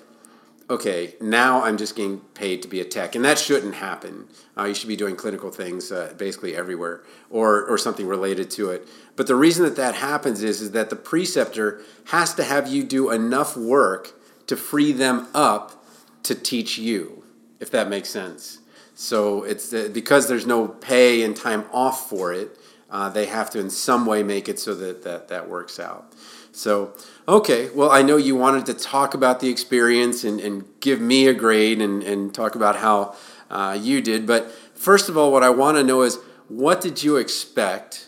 okay 0.70 1.16
now 1.20 1.64
i'm 1.64 1.78
just 1.78 1.96
getting 1.96 2.20
paid 2.44 2.62
to 2.62 2.68
be 2.68 2.82
a 2.82 2.86
tech. 2.86 3.16
And 3.16 3.24
that 3.24 3.40
shouldn't 3.40 3.76
happen. 3.76 4.28
Uh, 4.58 4.66
you 4.66 4.74
should 4.74 4.90
be 4.90 4.96
doing 4.96 5.16
clinical 5.16 5.50
things 5.50 5.92
uh, 5.92 6.14
basically 6.18 6.56
everywhere 6.56 7.04
or, 7.30 7.64
or 7.66 7.78
something 7.78 8.06
related 8.06 8.52
to 8.52 8.70
it. 8.70 8.88
But 9.16 9.28
the 9.28 9.36
reason 9.36 9.64
that 9.64 9.78
that 9.78 9.96
happens 9.96 10.44
is, 10.44 10.62
is 10.62 10.72
that 10.72 10.90
the 10.90 10.96
preceptor 10.96 11.82
has 12.08 12.34
to 12.36 12.44
have 12.44 12.68
you 12.68 12.84
do 12.84 13.12
enough 13.12 13.56
work 13.56 14.12
to 14.48 14.58
free 14.58 14.92
them 14.92 15.28
up 15.34 15.86
to 16.24 16.36
teach 16.36 16.78
you 16.78 17.24
if 17.60 17.72
that 17.72 17.88
makes 17.88 18.10
sense. 18.10 18.60
So 18.94 19.44
it's 19.44 19.74
uh, 19.74 19.90
because 19.94 20.28
there's 20.28 20.46
no 20.46 20.68
pay 20.68 21.24
and 21.24 21.36
time 21.36 21.66
off 21.72 22.10
for 22.10 22.34
it 22.34 22.58
uh, 22.94 23.10
they 23.10 23.26
have 23.26 23.50
to 23.50 23.60
in 23.60 23.72
some 23.72 24.06
way 24.06 24.22
make 24.22 24.48
it 24.48 24.60
so 24.60 24.76
that, 24.76 25.04
that 25.04 25.28
that 25.30 25.50
works 25.50 25.80
out. 25.80 26.14
So, 26.56 26.94
okay, 27.28 27.72
well, 27.72 27.90
I 27.90 28.04
know 28.04 28.16
you 28.16 28.36
wanted 28.36 28.68
to 28.68 28.76
talk 28.76 29.16
about 29.16 29.40
the 29.40 29.50
experience 29.50 30.24
and, 30.24 30.40
and 30.40 30.66
give 30.80 31.02
me 31.02 31.28
a 31.28 31.34
grade 31.34 31.82
and, 31.82 32.04
and 32.04 32.34
talk 32.34 32.54
about 32.54 32.76
how 32.76 33.16
uh, 33.50 33.78
you 33.80 34.02
did. 34.02 34.28
But 34.28 34.52
first 34.76 35.10
of 35.10 35.18
all, 35.18 35.32
what 35.32 35.42
I 35.42 35.50
want 35.50 35.78
to 35.78 35.84
know 35.84 36.04
is 36.04 36.20
what 36.48 36.80
did 36.80 37.02
you 37.02 37.18
expect 37.18 38.08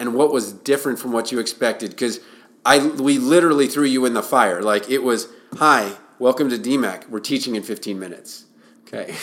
and 0.00 0.14
what 0.14 0.32
was 0.32 0.52
different 0.52 0.98
from 0.98 1.12
what 1.12 1.30
you 1.30 1.38
expected? 1.38 1.90
Because 1.90 2.20
I 2.64 2.78
we 2.86 3.18
literally 3.18 3.66
threw 3.66 3.84
you 3.84 4.06
in 4.06 4.14
the 4.14 4.22
fire. 4.22 4.62
Like 4.62 4.88
it 4.88 5.02
was, 5.02 5.28
hi, 5.58 5.92
welcome 6.18 6.48
to 6.48 6.58
DMACC. 6.58 7.10
We're 7.10 7.20
teaching 7.20 7.54
in 7.54 7.62
15 7.62 7.98
minutes. 7.98 8.46
Okay. 8.88 9.14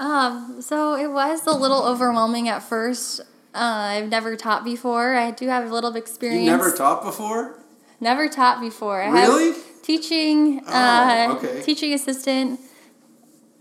Um, 0.00 0.60
so 0.60 0.96
it 0.96 1.06
was 1.06 1.46
a 1.46 1.52
little 1.52 1.84
overwhelming 1.84 2.48
at 2.48 2.64
first. 2.64 3.20
Uh, 3.54 3.58
I've 3.58 4.08
never 4.08 4.36
taught 4.36 4.64
before. 4.64 5.14
I 5.14 5.30
do 5.30 5.48
have 5.48 5.70
a 5.70 5.74
little 5.74 5.94
experience. 5.94 6.44
You 6.44 6.50
never 6.50 6.72
taught 6.72 7.04
before? 7.04 7.58
Never 8.00 8.28
taught 8.28 8.60
before. 8.60 9.02
I 9.02 9.10
really? 9.10 9.58
teaching, 9.82 10.62
oh, 10.66 10.72
uh, 10.72 11.34
okay. 11.36 11.62
teaching 11.62 11.92
assistant. 11.92 12.60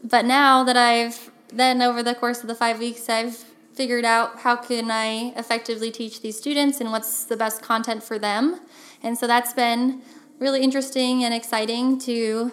But 0.04 0.26
now 0.26 0.64
that 0.64 0.78
I've 0.78 1.32
then 1.54 1.82
over 1.82 2.02
the 2.02 2.16
course 2.16 2.42
of 2.42 2.48
the 2.48 2.56
five 2.56 2.80
weeks, 2.80 3.10
I've 3.10 3.36
figured 3.74 4.06
out 4.06 4.40
how 4.40 4.56
can 4.56 4.90
I 4.90 5.34
effectively 5.36 5.92
teach 5.92 6.22
these 6.22 6.38
students 6.38 6.82
and 6.82 6.92
what's 6.92 7.26
the 7.26 7.38
best 7.38 7.62
content 7.62 8.04
for 8.04 8.18
them. 8.18 8.60
And 9.04 9.18
so 9.18 9.28
that's 9.28 9.54
been 9.54 10.02
really 10.40 10.62
interesting 10.62 11.24
and 11.24 11.34
exciting 11.34 12.00
to 12.00 12.52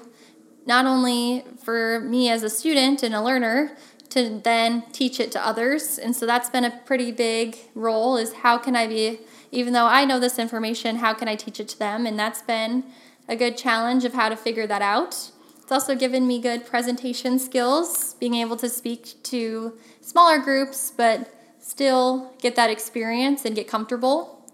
not 0.67 0.85
only 0.85 1.45
for 1.63 2.01
me 2.01 2.29
as 2.29 2.43
a 2.43 2.51
student 2.51 3.03
and 3.03 3.15
a 3.15 3.23
learner, 3.23 3.77
to 4.11 4.41
then 4.43 4.85
teach 4.93 5.21
it 5.21 5.31
to 5.33 5.47
others. 5.47 5.99
And 5.99 6.17
so 6.17 6.27
that's 6.27 6.51
been 6.51 6.65
a 6.65 6.71
pretty 6.85 7.13
big 7.13 7.57
role 7.75 8.17
is 8.17 8.33
how 8.33 8.59
can 8.59 8.75
I 8.75 8.87
be 8.87 9.21
even 9.51 9.73
though 9.73 9.87
I 9.87 10.05
know 10.05 10.21
this 10.21 10.39
information, 10.39 10.97
how 10.97 11.15
can 11.15 11.29
I 11.29 11.35
teach 11.35 11.61
it 11.61 11.69
to 11.69 11.79
them? 11.79 12.07
And 12.07 12.19
that's 12.19 12.43
been 12.43 12.85
a 13.29 13.37
good 13.37 13.57
challenge 13.57 14.05
of 14.05 14.15
how 14.15 14.29
to 14.29 14.37
figure 14.37 14.67
that 14.67 14.83
out. 14.83 15.31
It's 15.63 15.73
also 15.73 15.95
given 15.95 16.27
me 16.27 16.41
good 16.41 16.67
presentation 16.67 17.39
skills, 17.39 18.15
being 18.15 18.35
able 18.35 18.57
to 18.57 18.69
speak 18.69 19.23
to 19.25 19.75
smaller 20.01 20.39
groups, 20.39 20.93
but 20.95 21.33
still 21.61 22.33
get 22.41 22.57
that 22.57 22.71
experience 22.71 23.45
and 23.45 23.55
get 23.55 23.69
comfortable. 23.69 24.47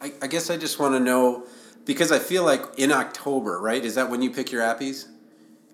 I, 0.00 0.12
I 0.22 0.26
guess 0.26 0.50
I 0.50 0.56
just 0.56 0.78
want 0.78 0.94
to 0.94 1.00
know 1.00 1.46
because 1.84 2.10
I 2.10 2.18
feel 2.18 2.44
like 2.44 2.62
in 2.76 2.90
October, 2.90 3.60
right? 3.60 3.84
Is 3.84 3.94
that 3.94 4.10
when 4.10 4.22
you 4.22 4.30
pick 4.30 4.50
your 4.50 4.62
APPEs? 4.62 5.06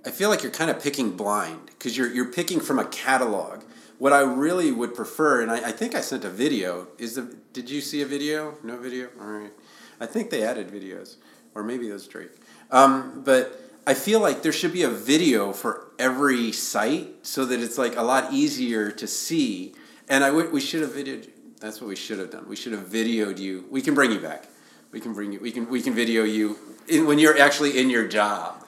I 0.05 0.11
feel 0.11 0.29
like 0.29 0.43
you're 0.43 0.53
kind 0.53 0.71
of 0.71 0.83
picking 0.83 1.17
blind 1.17 1.67
because 1.67 1.97
you're 1.97 2.13
you're 2.13 2.33
picking 2.33 2.61
from 2.61 2.79
a 2.79 2.85
catalog. 2.85 3.63
What 3.99 4.13
I 4.13 4.21
really 4.21 4.73
would 4.73 4.97
prefer, 4.97 5.43
and 5.43 5.51
I, 5.51 5.69
I 5.69 5.73
think 5.73 5.95
I 5.95 6.01
sent 6.01 6.25
a 6.25 6.31
video. 6.31 6.89
Is 6.99 7.15
the 7.15 7.37
did 7.53 7.71
you 7.71 7.81
see 7.81 8.03
a 8.03 8.07
video? 8.07 8.57
No 8.63 8.77
video. 8.77 9.09
All 9.21 9.27
right. 9.27 9.53
I 10.01 10.07
think 10.07 10.31
they 10.31 10.43
added 10.43 10.69
videos, 10.69 11.17
or 11.55 11.63
maybe 11.63 11.91
was 11.91 12.09
Drake. 12.09 12.33
Um, 12.73 13.23
but 13.25 13.61
I 13.87 13.95
feel 13.95 14.21
like 14.21 14.43
there 14.43 14.53
should 14.53 14.73
be 14.73 14.83
a 14.83 14.91
video 14.91 15.53
for 15.53 15.89
every 15.99 16.51
site 16.51 17.25
so 17.25 17.45
that 17.45 17.61
it's 17.61 17.79
like 17.79 17.97
a 17.97 18.03
lot 18.03 18.33
easier 18.33 18.91
to 18.91 19.07
see. 19.07 19.75
And 20.09 20.25
I 20.25 20.29
w- 20.29 20.51
we 20.51 20.61
should 20.61 20.83
have 20.83 20.91
videoed. 20.91 21.29
That's 21.61 21.81
what 21.81 21.87
we 21.87 21.95
should 21.95 22.19
have 22.19 22.31
done. 22.31 22.49
We 22.49 22.57
should 22.57 22.73
have 22.73 22.89
videoed 22.89 23.39
you. 23.39 23.67
We 23.71 23.83
can 23.83 23.95
bring 23.95 24.11
you 24.11 24.19
back. 24.19 24.49
We 24.91 24.99
can 24.99 25.13
bring 25.13 25.33
you. 25.33 25.39
We 25.39 25.53
can 25.53 25.71
we 25.71 25.81
can 25.81 25.95
video 25.95 26.25
you 26.25 26.59
in, 26.89 27.07
when 27.07 27.21
you're 27.21 27.39
actually 27.39 27.79
in 27.79 27.89
your 27.89 28.09
job. 28.09 28.62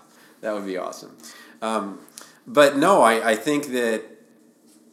That 0.44 0.52
would 0.52 0.66
be 0.66 0.76
awesome. 0.76 1.16
Um, 1.62 2.00
but 2.46 2.76
no, 2.76 3.00
I, 3.00 3.30
I 3.30 3.34
think 3.34 3.68
that 3.68 4.02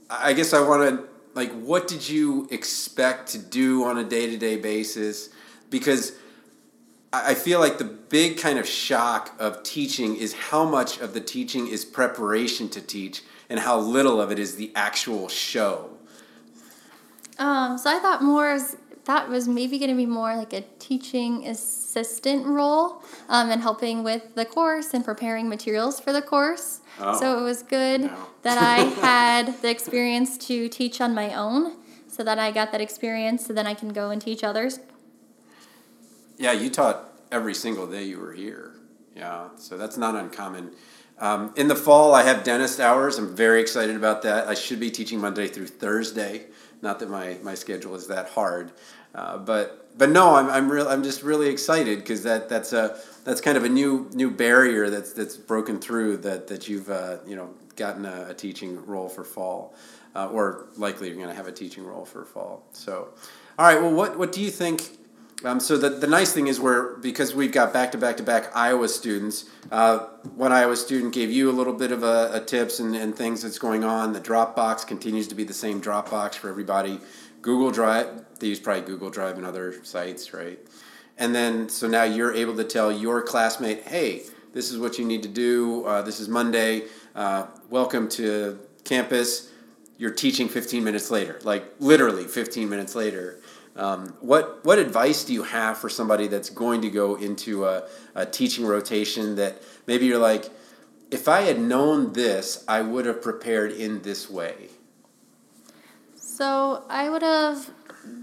I 0.10 0.32
guess 0.32 0.54
I 0.54 0.66
want 0.66 0.90
to 0.90 1.10
like 1.34 1.52
what 1.52 1.90
did 1.90 2.08
you 2.08 2.48
expect 2.52 3.28
to 3.34 3.38
do 3.38 3.84
on 3.84 3.98
a 3.98 4.04
day-to-day 4.06 4.58
basis 4.58 5.28
because 5.70 6.14
I 7.12 7.34
feel 7.34 7.60
like 7.60 7.80
the 7.80 7.84
big 7.84 8.38
kind 8.38 8.58
of 8.60 8.66
shock 8.66 9.36
of 9.40 9.62
teaching 9.64 10.16
is 10.16 10.34
how 10.34 10.64
much 10.64 11.02
of 11.02 11.14
the 11.14 11.20
teaching 11.20 11.68
is 11.68 11.84
preparation 11.84 12.70
to 12.70 12.80
teach 12.80 13.22
and 13.50 13.60
how 13.60 13.78
little 13.78 14.22
of 14.22 14.32
it 14.32 14.40
is 14.40 14.56
the 14.56 14.72
actual 14.74 15.28
show. 15.28 15.98
Um, 17.38 17.78
so 17.78 17.90
I 17.90 18.00
thought 18.00 18.24
more 18.24 18.58
that 19.06 19.30
was 19.30 19.48
maybe 19.48 19.80
going 19.80 19.90
to 19.90 19.98
be 19.98 20.06
more 20.06 20.36
like 20.36 20.54
a 20.54 20.62
teaching 20.80 21.48
assistant 21.48 22.46
role 22.46 23.04
um, 23.30 23.50
and 23.50 23.62
helping 23.62 24.04
with 24.04 24.36
the 24.36 24.46
course 24.46 24.94
and 24.94 25.04
preparing 25.04 25.50
materials 25.50 26.00
for 26.00 26.14
the 26.14 26.22
course. 26.22 26.82
Oh, 27.00 27.20
so 27.20 27.40
it 27.40 27.44
was 27.44 27.64
good 27.64 28.02
no. 28.02 28.28
that 28.44 28.58
I 28.58 28.84
had 29.02 29.62
the 29.62 29.70
experience 29.70 30.38
to 30.48 30.70
teach 30.70 31.02
on 31.02 31.16
my 31.16 31.34
own 31.34 31.78
so 32.08 32.24
that 32.24 32.38
I 32.38 32.52
got 32.52 32.72
that 32.74 32.82
experience 32.82 33.46
so 33.46 33.54
then 33.54 33.66
I 33.66 33.74
can 33.74 33.90
go 33.90 34.12
and 34.12 34.22
teach 34.22 34.44
others. 34.44 34.80
Yeah, 36.38 36.52
you 36.52 36.70
taught 36.70 37.12
every 37.32 37.54
single 37.54 37.88
day 37.88 38.04
you 38.04 38.20
were 38.20 38.34
here. 38.34 38.76
Yeah, 39.16 39.50
so 39.58 39.78
that's 39.78 39.98
not 39.98 40.16
uncommon. 40.16 40.72
Um, 41.20 41.54
in 41.56 41.68
the 41.68 41.76
fall, 41.76 42.16
I 42.16 42.24
have 42.24 42.44
dentist 42.44 42.80
hours. 42.80 43.20
I'm 43.20 43.36
very 43.36 43.62
excited 43.62 43.96
about 43.96 44.24
that. 44.24 44.48
I 44.48 44.56
should 44.56 44.80
be 44.80 44.90
teaching 44.90 45.20
Monday 45.20 45.48
through 45.48 45.68
Thursday. 45.68 46.48
Not 46.82 47.00
that 47.00 47.10
my, 47.10 47.38
my 47.44 47.56
schedule 47.56 47.96
is 47.96 48.08
that 48.08 48.30
hard, 48.30 48.72
uh, 49.13 49.38
but 49.38 49.82
but 49.98 50.10
no, 50.10 50.36
I'm 50.36 50.50
I'm 50.50 50.72
real 50.72 50.88
I'm 50.88 51.04
just 51.04 51.22
really 51.22 51.50
excited 51.50 52.00
because 52.00 52.24
that 52.24 52.50
that's 52.50 52.74
a 52.74 52.98
that's 53.24 53.41
kind 53.41 53.58
of 53.58 53.63
a 53.63 53.70
new 53.70 54.10
new 54.13 54.32
barrier 54.32 54.89
that's 54.89 55.13
that's 55.13 55.38
broken 55.38 55.80
through 55.80 56.17
that 56.17 56.48
that 56.48 56.67
you've 56.70 56.89
uh, 56.89 57.17
you 57.26 57.36
know 57.36 57.50
gotten 57.76 58.06
a, 58.06 58.28
a, 58.30 58.34
teaching 58.34 58.84
role 58.86 59.10
for 59.10 59.24
fall, 59.24 59.76
uh, 60.15 60.30
or 60.30 60.67
likely 60.78 61.08
you're 61.08 61.17
going 61.17 61.30
to 61.30 61.36
have 61.36 61.48
a 61.48 61.52
teaching 61.52 61.86
role 61.86 62.06
for 62.06 62.26
fall. 62.26 62.63
So, 62.74 63.10
all 63.58 63.65
right. 63.65 63.82
Well, 63.82 63.94
what 63.94 64.17
what 64.17 64.32
do 64.32 64.41
you 64.41 64.52
think? 64.52 64.98
Um, 65.43 65.60
so 65.60 65.75
the, 65.75 65.89
the 65.89 66.08
nice 66.08 66.34
thing 66.34 66.47
is 66.47 66.60
we're 66.60 66.97
because 66.97 67.34
we've 67.34 67.51
got 67.51 67.73
back 67.73 67.91
to 67.93 67.97
back 67.97 68.17
to 68.17 68.23
back 68.23 68.56
Iowa 68.56 68.88
students. 68.88 69.45
Uh, 69.71 69.99
one 70.36 70.51
Iowa 70.51 70.75
student 70.75 71.13
gave 71.13 71.32
you 71.32 71.49
a 71.49 71.54
little 71.54 71.73
bit 71.73 71.91
of 71.91 72.04
a, 72.04 72.32
a, 72.34 72.39
tips 72.41 72.80
and, 72.80 72.95
and 72.95 73.15
things 73.15 73.41
that's 73.41 73.58
going 73.58 73.84
on. 73.84 74.13
The 74.13 74.21
Dropbox 74.21 74.86
continues 74.86 75.27
to 75.30 75.36
be 75.36 75.43
the 75.43 75.54
same 75.54 75.82
Dropbox 75.82 76.36
for 76.36 76.49
everybody. 76.49 76.99
Google 77.41 77.71
Drive, 77.71 78.08
they 78.39 78.47
use 78.47 78.60
probably 78.60 78.84
Google 78.84 79.10
Drive 79.10 79.38
and 79.38 79.45
other 79.45 79.84
sites, 79.84 80.32
right? 80.32 80.60
And 81.17 81.34
then 81.34 81.69
so 81.69 81.88
now 81.88 82.04
you're 82.04 82.34
able 82.34 82.56
to 82.58 82.63
tell 82.63 82.91
your 82.91 83.23
classmate, 83.23 83.84
hey, 83.84 84.23
this 84.54 84.71
is 84.71 84.77
what 84.77 84.99
you 84.99 85.06
need 85.06 85.23
to 85.23 85.30
do. 85.30 85.86
Uh, 85.86 86.04
this 86.04 86.19
is 86.19 86.30
Monday. 86.30 86.84
Uh, 87.15 87.47
welcome 87.71 88.08
to 88.10 88.60
campus. 88.84 89.49
You're 89.97 90.13
teaching 90.13 90.49
15 90.49 90.84
minutes 90.84 91.10
later, 91.10 91.39
like 91.43 91.63
literally 91.80 92.25
15 92.25 92.69
minutes 92.69 92.93
later 92.93 93.41
um, 93.75 94.13
what 94.19 94.63
what 94.65 94.79
advice 94.79 95.23
do 95.23 95.34
you 95.34 95.43
have 95.43 95.77
for 95.77 95.89
somebody 95.89 96.27
that's 96.27 96.49
going 96.49 96.81
to 96.81 96.89
go 96.89 97.15
into 97.15 97.65
a, 97.65 97.88
a 98.15 98.25
teaching 98.25 98.65
rotation 98.65 99.36
that 99.36 99.62
maybe 99.88 100.05
you're 100.05 100.19
like, 100.19 100.49
if 101.10 101.27
I 101.27 101.41
had 101.41 101.60
known 101.60 102.13
this, 102.13 102.63
I 102.67 102.81
would 102.81 103.05
have 103.05 103.21
prepared 103.21 103.71
in 103.71 104.01
this 104.01 104.29
way? 104.29 104.69
So 106.15 106.84
I 106.89 107.10
would 107.10 107.21
have 107.21 107.69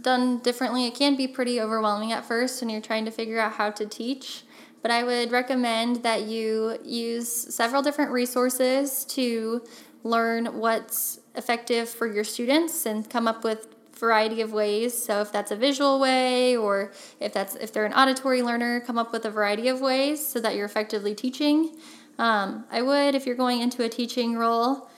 done 0.02 0.38
differently. 0.38 0.87
It 0.87 0.94
can 0.94 1.16
be 1.16 1.28
pretty 1.28 1.61
overwhelming 1.61 2.12
at 2.12 2.24
first 2.24 2.61
when 2.61 2.68
you're 2.68 2.80
trying 2.80 3.04
to 3.04 3.11
figure 3.11 3.38
out 3.38 3.52
how 3.52 3.70
to 3.70 3.87
teach. 3.87 4.42
But 4.82 4.90
I 4.90 5.02
would 5.02 5.32
recommend 5.32 6.02
that 6.02 6.22
you 6.22 6.78
use 6.84 7.54
several 7.54 7.82
different 7.82 8.11
resources 8.11 9.04
to 9.06 9.62
learn 10.04 10.46
what's 10.58 11.20
effective 11.34 11.88
for 11.88 12.06
your 12.06 12.24
students 12.24 12.87
and 12.87 13.08
come 13.08 13.26
up 13.26 13.44
with 13.44 13.78
variety 13.98 14.40
of 14.40 14.52
ways. 14.52 14.96
So 14.96 15.20
if 15.20 15.32
that's 15.32 15.50
a 15.50 15.56
visual 15.56 15.98
way 16.00 16.56
or 16.56 16.92
if 17.20 17.32
that's 17.32 17.54
if 17.56 17.72
they're 17.72 17.87
an 17.87 17.92
auditory 17.92 18.42
learner, 18.42 18.80
come 18.80 18.98
up 18.98 19.12
with 19.12 19.24
a 19.24 19.30
variety 19.30 19.68
of 19.68 19.80
ways 19.80 20.24
so 20.26 20.40
that 20.40 20.54
you're 20.56 20.66
effectively 20.66 21.14
teaching. 21.14 21.76
Um, 22.18 22.64
I 22.70 22.82
would, 22.82 23.14
if 23.14 23.26
you're 23.26 23.37
going 23.37 23.61
into 23.61 23.84
a 23.84 23.88
teaching 23.88 24.37
role, 24.37 24.90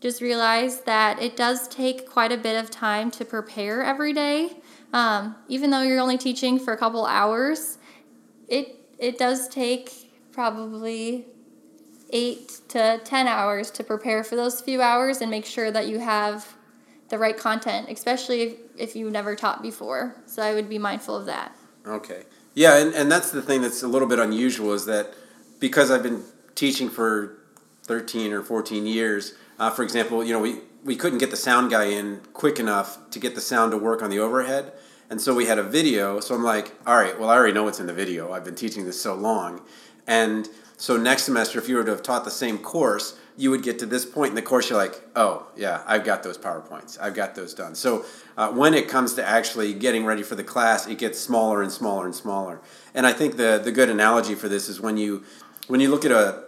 just 0.00 0.20
realize 0.20 0.82
that 0.82 1.20
it 1.22 1.36
does 1.36 1.68
take 1.68 2.08
quite 2.08 2.32
a 2.32 2.36
bit 2.36 2.62
of 2.62 2.70
time 2.70 3.10
to 3.12 3.24
prepare 3.24 3.82
every 3.82 4.12
day. 4.12 4.58
Um, 4.92 5.36
even 5.48 5.70
though 5.70 5.82
you're 5.82 6.00
only 6.00 6.18
teaching 6.18 6.58
for 6.58 6.72
a 6.72 6.76
couple 6.76 7.06
hours, 7.06 7.78
it 8.48 8.76
it 8.98 9.18
does 9.18 9.48
take 9.48 10.12
probably 10.32 11.26
eight 12.10 12.60
to 12.68 13.00
ten 13.04 13.26
hours 13.26 13.70
to 13.72 13.82
prepare 13.82 14.22
for 14.22 14.36
those 14.36 14.60
few 14.60 14.80
hours 14.82 15.20
and 15.20 15.30
make 15.30 15.46
sure 15.46 15.70
that 15.70 15.88
you 15.88 15.98
have 15.98 16.56
the 17.08 17.18
right 17.18 17.36
content, 17.36 17.88
especially 17.88 18.42
if, 18.42 18.54
if 18.76 18.96
you've 18.96 19.12
never 19.12 19.36
taught 19.36 19.62
before. 19.62 20.16
So 20.26 20.42
I 20.42 20.54
would 20.54 20.68
be 20.68 20.78
mindful 20.78 21.16
of 21.16 21.26
that. 21.26 21.54
Okay. 21.86 22.24
Yeah, 22.54 22.78
and, 22.78 22.94
and 22.94 23.12
that's 23.12 23.30
the 23.30 23.42
thing 23.42 23.62
that's 23.62 23.82
a 23.82 23.88
little 23.88 24.08
bit 24.08 24.18
unusual 24.18 24.72
is 24.72 24.86
that 24.86 25.12
because 25.60 25.90
I've 25.90 26.02
been 26.02 26.24
teaching 26.54 26.88
for 26.88 27.38
13 27.84 28.32
or 28.32 28.42
14 28.42 28.86
years, 28.86 29.34
uh, 29.58 29.70
for 29.70 29.82
example, 29.82 30.24
you 30.24 30.32
know, 30.32 30.40
we, 30.40 30.60
we 30.84 30.96
couldn't 30.96 31.18
get 31.18 31.30
the 31.30 31.36
sound 31.36 31.70
guy 31.70 31.84
in 31.84 32.20
quick 32.32 32.58
enough 32.58 33.10
to 33.10 33.18
get 33.18 33.34
the 33.34 33.40
sound 33.40 33.72
to 33.72 33.78
work 33.78 34.02
on 34.02 34.10
the 34.10 34.18
overhead. 34.18 34.72
And 35.10 35.20
so 35.20 35.34
we 35.34 35.46
had 35.46 35.58
a 35.58 35.62
video. 35.62 36.18
So 36.20 36.34
I'm 36.34 36.42
like, 36.42 36.74
all 36.86 36.96
right, 36.96 37.18
well, 37.18 37.30
I 37.30 37.36
already 37.36 37.52
know 37.52 37.64
what's 37.64 37.78
in 37.78 37.86
the 37.86 37.94
video. 37.94 38.32
I've 38.32 38.44
been 38.44 38.56
teaching 38.56 38.84
this 38.84 39.00
so 39.00 39.14
long. 39.14 39.62
And 40.06 40.48
so 40.76 40.96
next 40.96 41.24
semester, 41.24 41.58
if 41.58 41.68
you 41.68 41.76
were 41.76 41.84
to 41.84 41.90
have 41.90 42.02
taught 42.02 42.24
the 42.24 42.30
same 42.30 42.58
course, 42.58 43.18
you 43.36 43.50
would 43.50 43.62
get 43.62 43.78
to 43.80 43.86
this 43.86 44.06
point 44.06 44.30
in 44.30 44.34
the 44.34 44.42
course, 44.42 44.70
you're 44.70 44.78
like, 44.78 45.00
oh, 45.14 45.46
yeah, 45.56 45.82
I've 45.86 46.04
got 46.04 46.22
those 46.22 46.38
PowerPoints. 46.38 46.98
I've 47.00 47.14
got 47.14 47.34
those 47.34 47.52
done. 47.52 47.74
So 47.74 48.04
uh, 48.36 48.50
when 48.50 48.72
it 48.72 48.88
comes 48.88 49.14
to 49.14 49.26
actually 49.26 49.74
getting 49.74 50.06
ready 50.06 50.22
for 50.22 50.34
the 50.34 50.44
class, 50.44 50.86
it 50.86 50.98
gets 50.98 51.18
smaller 51.18 51.62
and 51.62 51.70
smaller 51.70 52.06
and 52.06 52.14
smaller. 52.14 52.60
And 52.94 53.06
I 53.06 53.12
think 53.12 53.36
the, 53.36 53.60
the 53.62 53.72
good 53.72 53.90
analogy 53.90 54.34
for 54.34 54.48
this 54.48 54.68
is 54.68 54.80
when 54.80 54.96
you, 54.96 55.22
when 55.68 55.80
you 55.80 55.90
look 55.90 56.04
at 56.04 56.12
a, 56.12 56.44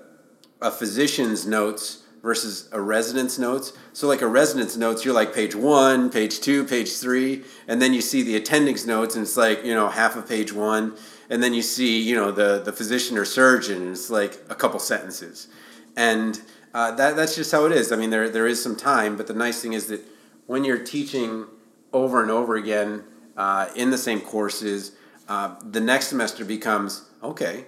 a 0.63 0.71
physician's 0.71 1.47
notes 1.47 2.05
versus 2.23 2.69
a 2.73 2.81
resident's 2.81 3.39
notes. 3.39 3.75
So 3.93 4.09
like 4.09 4.23
a 4.23 4.27
resident's 4.27 4.77
notes, 4.77 5.05
you're 5.05 5.15
like 5.15 5.35
page 5.35 5.55
one, 5.55 6.11
page 6.11 6.41
two, 6.41 6.65
page 6.65 6.97
three, 6.97 7.45
and 7.69 7.81
then 7.81 7.93
you 7.93 8.01
see 8.01 8.23
the 8.23 8.37
attending's 8.37 8.87
notes 8.87 9.15
and 9.15 9.23
it's 9.23 9.37
like, 9.37 9.65
you 9.65 9.75
know, 9.75 9.89
half 9.89 10.17
of 10.17 10.29
page 10.29 10.53
one. 10.53 10.97
And 11.31 11.43
then 11.43 11.53
you 11.53 11.63
see, 11.63 12.01
you 12.01 12.17
know, 12.17 12.33
the, 12.33 12.61
the 12.65 12.73
physician 12.73 13.19
or 13.19 13.27
surgeon, 13.27 13.83
and 13.83 13.91
it's 13.91 14.09
like 14.09 14.43
a 14.49 14.55
couple 14.55 14.81
sentences. 14.81 15.49
And 15.95 16.41
uh, 16.75 16.93
that, 16.93 17.17
that's 17.17 17.35
just 17.35 17.53
how 17.53 17.65
it 17.67 17.73
is. 17.73 17.93
I 17.93 17.97
mean, 17.97 18.11
there, 18.11 18.29
there 18.29 18.47
is 18.47 18.63
some 18.63 18.77
time, 18.77 19.17
but 19.17 19.27
the 19.27 19.35
nice 19.35 19.63
thing 19.63 19.73
is 19.73 19.87
that 19.87 20.01
when 20.47 20.65
you're 20.65 20.83
teaching 20.83 21.47
over 21.93 22.23
and 22.23 22.31
over 22.31 22.57
again 22.57 23.05
uh, 23.37 23.69
in 23.75 23.91
the 23.91 23.99
same 23.99 24.21
courses, 24.21 24.93
uh, 25.29 25.57
the 25.63 25.81
next 25.81 26.09
semester 26.09 26.45
becomes 26.45 27.05
okay. 27.23 27.65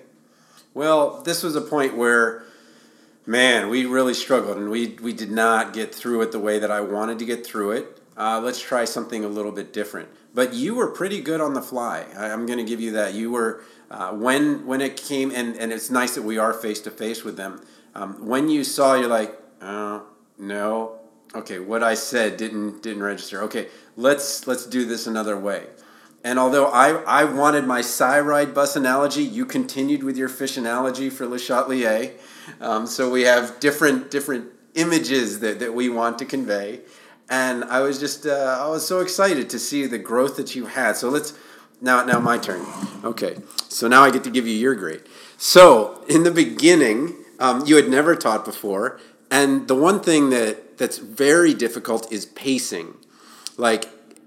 Well, 0.73 1.23
this 1.23 1.43
was 1.43 1.57
a 1.57 1.61
point 1.61 1.97
where, 1.97 2.45
man, 3.27 3.69
we 3.69 3.87
really 3.87 4.15
struggled 4.15 4.57
and 4.57 4.71
we, 4.71 4.99
we 5.03 5.13
did 5.13 5.31
not 5.31 5.73
get 5.73 5.95
through 5.95 6.23
it 6.23 6.33
the 6.33 6.39
way 6.39 6.59
that 6.59 6.71
I 6.71 6.81
wanted 6.81 7.19
to 7.19 7.25
get 7.25 7.45
through 7.45 7.73
it. 7.73 8.01
Uh, 8.17 8.41
let's 8.41 8.61
try 8.61 8.85
something 8.85 9.25
a 9.25 9.29
little 9.29 9.53
bit 9.53 9.73
different. 9.73 10.09
But 10.35 10.55
you 10.55 10.75
were 10.75 10.89
pretty 10.89 11.21
good 11.21 11.41
on 11.41 11.55
the 11.55 11.63
fly. 11.63 12.07
I, 12.17 12.29
am 12.29 12.47
going 12.47 12.59
to 12.59 12.65
give 12.65 12.81
you 12.81 12.93
that. 12.93 13.15
You 13.15 13.33
were 13.33 13.63
uh, 13.91 14.13
when 14.13 14.67
when 14.67 14.81
it 14.81 14.97
came, 14.97 15.33
and, 15.35 15.57
and 15.57 15.73
it's 15.73 15.91
nice 15.91 16.15
that 16.15 16.23
we 16.23 16.39
are 16.39 16.53
face 16.53 16.81
to 16.83 16.91
face 16.91 17.25
with 17.25 17.37
them. 17.37 17.65
Um, 17.95 18.27
when 18.27 18.49
you 18.49 18.65
saw, 18.65 18.95
you're 18.95 19.09
like, 19.09 19.37
oh, 19.61 20.07
no, 20.39 21.01
okay, 21.35 21.59
what 21.59 21.83
I 21.83 21.95
said 21.95 22.37
didn't 22.37 22.83
didn't 22.83 23.03
register. 23.03 23.43
Okay, 23.43 23.69
let's 23.97 24.47
let's 24.47 24.67
do 24.67 24.85
this 24.85 25.07
another 25.07 25.39
way. 25.39 25.67
And 26.23 26.39
although 26.39 26.67
I, 26.67 26.91
I 27.05 27.25
wanted 27.25 27.67
my 27.67 27.83
ride 28.21 28.55
bus 28.55 28.77
analogy, 28.77 29.23
you 29.23 29.47
continued 29.47 30.03
with 30.03 30.19
your 30.19 30.29
fish 30.29 30.57
analogy 30.59 31.09
for 31.09 31.27
Le 31.27 31.39
Chatelier. 31.39 32.13
Um, 32.61 32.87
so 32.87 33.11
we 33.11 33.23
have 33.23 33.59
different 33.59 34.11
different 34.11 34.51
images 34.75 35.41
that, 35.41 35.59
that 35.61 35.75
we 35.75 35.89
want 35.89 36.19
to 36.19 36.25
convey. 36.25 36.81
And 37.29 37.65
I 37.65 37.81
was 37.81 37.99
just 37.99 38.27
uh, 38.27 38.59
I 38.61 38.69
was 38.69 38.87
so 38.87 39.01
excited 39.01 39.49
to 39.51 39.59
see 39.59 39.87
the 39.87 39.99
growth 39.99 40.37
that 40.37 40.55
you 40.55 40.67
had. 40.67 40.97
So 40.97 41.09
let's 41.09 41.33
now 41.81 42.05
now 42.05 42.21
my 42.21 42.37
turn. 42.39 42.67
Okay, 43.03 43.39
so 43.69 43.89
now 43.89 44.03
I 44.03 44.11
get 44.11 44.25
to 44.25 44.31
give 44.31 44.47
you 44.47 44.55
your 44.55 44.75
grade. 44.75 45.03
So 45.39 46.05
in 46.09 46.25
the 46.25 46.31
beginning, 46.31 47.20
um, 47.41 47.67
you 47.67 47.77
had 47.77 47.89
never 47.89 48.15
taught 48.15 48.45
before. 48.45 49.01
And 49.31 49.67
the 49.67 49.75
one 49.75 50.01
thing 50.01 50.31
that, 50.31 50.79
that's 50.79 50.99
very 50.99 51.55
difficult 51.55 52.11
is 52.13 52.27
pacing. 52.27 52.95
Like, 53.57 53.87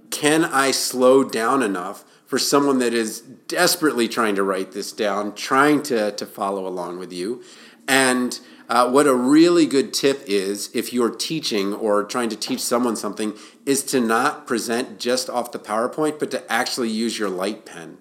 can 0.10 0.46
I 0.46 0.72
slow 0.72 1.24
down 1.24 1.64
enough 1.64 2.04
for 2.26 2.40
someone 2.40 2.80
that 2.80 2.94
is 2.94 3.22
desperately 3.22 4.08
trying 4.08 4.36
to 4.36 4.44
write 4.44 4.72
this 4.72 4.92
down, 4.92 5.36
trying 5.36 5.84
to, 5.84 6.12
to 6.12 6.26
follow 6.26 6.68
along 6.68 7.00
with 7.00 7.14
you? 7.14 7.44
And 7.88 8.40
uh, 8.70 8.90
what 8.90 9.08
a 9.08 9.14
really 9.14 9.66
good 9.66 9.94
tip 9.94 10.24
is 10.26 10.70
if 10.74 10.94
you're 10.94 11.14
teaching 11.14 11.74
or 11.74 12.04
trying 12.04 12.30
to 12.30 12.36
teach 12.36 12.62
someone 12.62 12.96
something 12.96 13.34
is 13.66 13.84
to 13.84 14.00
not 14.00 14.48
present 14.48 15.00
just 15.00 15.30
off 15.30 15.52
the 15.52 15.60
PowerPoint, 15.60 16.18
but 16.18 16.32
to 16.32 16.52
actually 16.52 16.90
use 16.90 17.20
your 17.20 17.30
light 17.30 17.66
pen. 17.66 17.98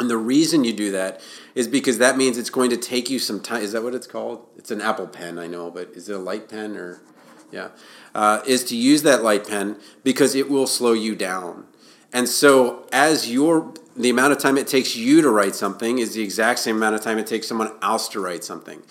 And 0.00 0.10
the 0.10 0.16
reason 0.16 0.64
you 0.64 0.72
do 0.72 0.90
that 0.92 1.20
is 1.54 1.68
because 1.68 1.98
that 1.98 2.16
means 2.16 2.36
it's 2.36 2.50
going 2.50 2.70
to 2.70 2.76
take 2.76 3.10
you 3.10 3.18
some 3.18 3.40
time. 3.40 3.62
Is 3.62 3.72
that 3.72 3.82
what 3.82 3.94
it's 3.94 4.08
called? 4.08 4.44
It's 4.56 4.70
an 4.70 4.80
Apple 4.80 5.06
pen, 5.06 5.38
I 5.38 5.46
know, 5.46 5.70
but 5.70 5.90
is 5.90 6.08
it 6.08 6.16
a 6.16 6.18
light 6.18 6.48
pen 6.48 6.76
or, 6.76 7.00
yeah, 7.52 7.68
uh, 8.14 8.40
is 8.46 8.64
to 8.64 8.76
use 8.76 9.02
that 9.02 9.22
light 9.22 9.46
pen 9.46 9.76
because 10.02 10.34
it 10.34 10.50
will 10.50 10.66
slow 10.66 10.92
you 10.92 11.14
down. 11.14 11.66
And 12.12 12.28
so, 12.28 12.86
as 12.92 13.30
your 13.30 13.72
the 13.96 14.10
amount 14.10 14.32
of 14.32 14.38
time 14.38 14.58
it 14.58 14.66
takes 14.66 14.96
you 14.96 15.22
to 15.22 15.30
write 15.30 15.54
something 15.54 15.98
is 15.98 16.14
the 16.14 16.22
exact 16.22 16.58
same 16.58 16.76
amount 16.76 16.96
of 16.96 17.00
time 17.00 17.18
it 17.18 17.26
takes 17.28 17.46
someone 17.46 17.72
else 17.80 18.08
to 18.08 18.20
write 18.20 18.42
something. 18.42 18.82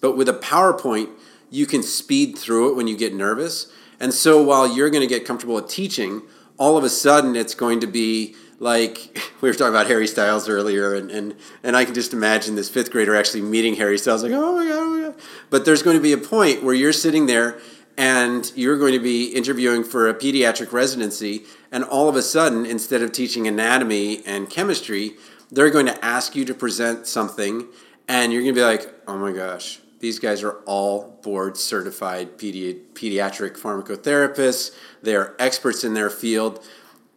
But 0.00 0.16
with 0.16 0.28
a 0.28 0.34
PowerPoint, 0.34 1.10
you 1.50 1.66
can 1.66 1.82
speed 1.82 2.38
through 2.38 2.70
it 2.70 2.76
when 2.76 2.86
you 2.86 2.96
get 2.96 3.14
nervous. 3.14 3.72
And 3.98 4.14
so, 4.14 4.42
while 4.42 4.72
you're 4.72 4.90
going 4.90 5.00
to 5.00 5.08
get 5.08 5.24
comfortable 5.24 5.58
at 5.58 5.68
teaching, 5.68 6.22
all 6.58 6.76
of 6.76 6.84
a 6.84 6.88
sudden 6.88 7.34
it's 7.34 7.54
going 7.54 7.80
to 7.80 7.86
be 7.86 8.36
like 8.62 9.18
we 9.42 9.48
were 9.48 9.54
talking 9.54 9.74
about 9.74 9.88
Harry 9.88 10.06
Styles 10.06 10.48
earlier, 10.48 10.94
and, 10.94 11.10
and, 11.10 11.34
and 11.62 11.76
I 11.76 11.84
can 11.84 11.92
just 11.94 12.14
imagine 12.14 12.54
this 12.54 12.70
fifth 12.70 12.90
grader 12.90 13.14
actually 13.14 13.42
meeting 13.42 13.74
Harry 13.74 13.98
Styles, 13.98 14.22
like, 14.22 14.32
oh 14.32 14.56
my 14.56 14.64
God, 14.64 14.78
oh 14.78 14.86
my 14.86 15.02
God. 15.08 15.14
But 15.50 15.64
there's 15.64 15.82
going 15.82 15.96
to 15.96 16.02
be 16.02 16.12
a 16.12 16.18
point 16.18 16.62
where 16.62 16.74
you're 16.74 16.92
sitting 16.92 17.26
there 17.26 17.58
and 17.98 18.50
you're 18.54 18.78
going 18.78 18.94
to 18.94 19.00
be 19.00 19.26
interviewing 19.26 19.84
for 19.84 20.08
a 20.08 20.14
pediatric 20.14 20.72
residency, 20.72 21.44
and 21.70 21.84
all 21.84 22.08
of 22.08 22.16
a 22.16 22.22
sudden, 22.22 22.64
instead 22.64 23.02
of 23.02 23.12
teaching 23.12 23.46
anatomy 23.46 24.24
and 24.24 24.48
chemistry, 24.48 25.16
they're 25.50 25.68
going 25.68 25.86
to 25.86 26.02
ask 26.04 26.34
you 26.34 26.46
to 26.46 26.54
present 26.54 27.06
something, 27.06 27.66
and 28.08 28.32
you're 28.32 28.42
going 28.42 28.54
to 28.54 28.58
be 28.58 28.64
like, 28.64 28.94
oh 29.06 29.18
my 29.18 29.32
gosh, 29.32 29.80
these 29.98 30.18
guys 30.18 30.42
are 30.42 30.54
all 30.64 31.20
board 31.22 31.58
certified 31.58 32.38
pedi- 32.38 32.80
pediatric 32.94 33.58
pharmacotherapists. 33.58 34.74
They're 35.02 35.36
experts 35.38 35.84
in 35.84 35.92
their 35.92 36.10
field 36.10 36.66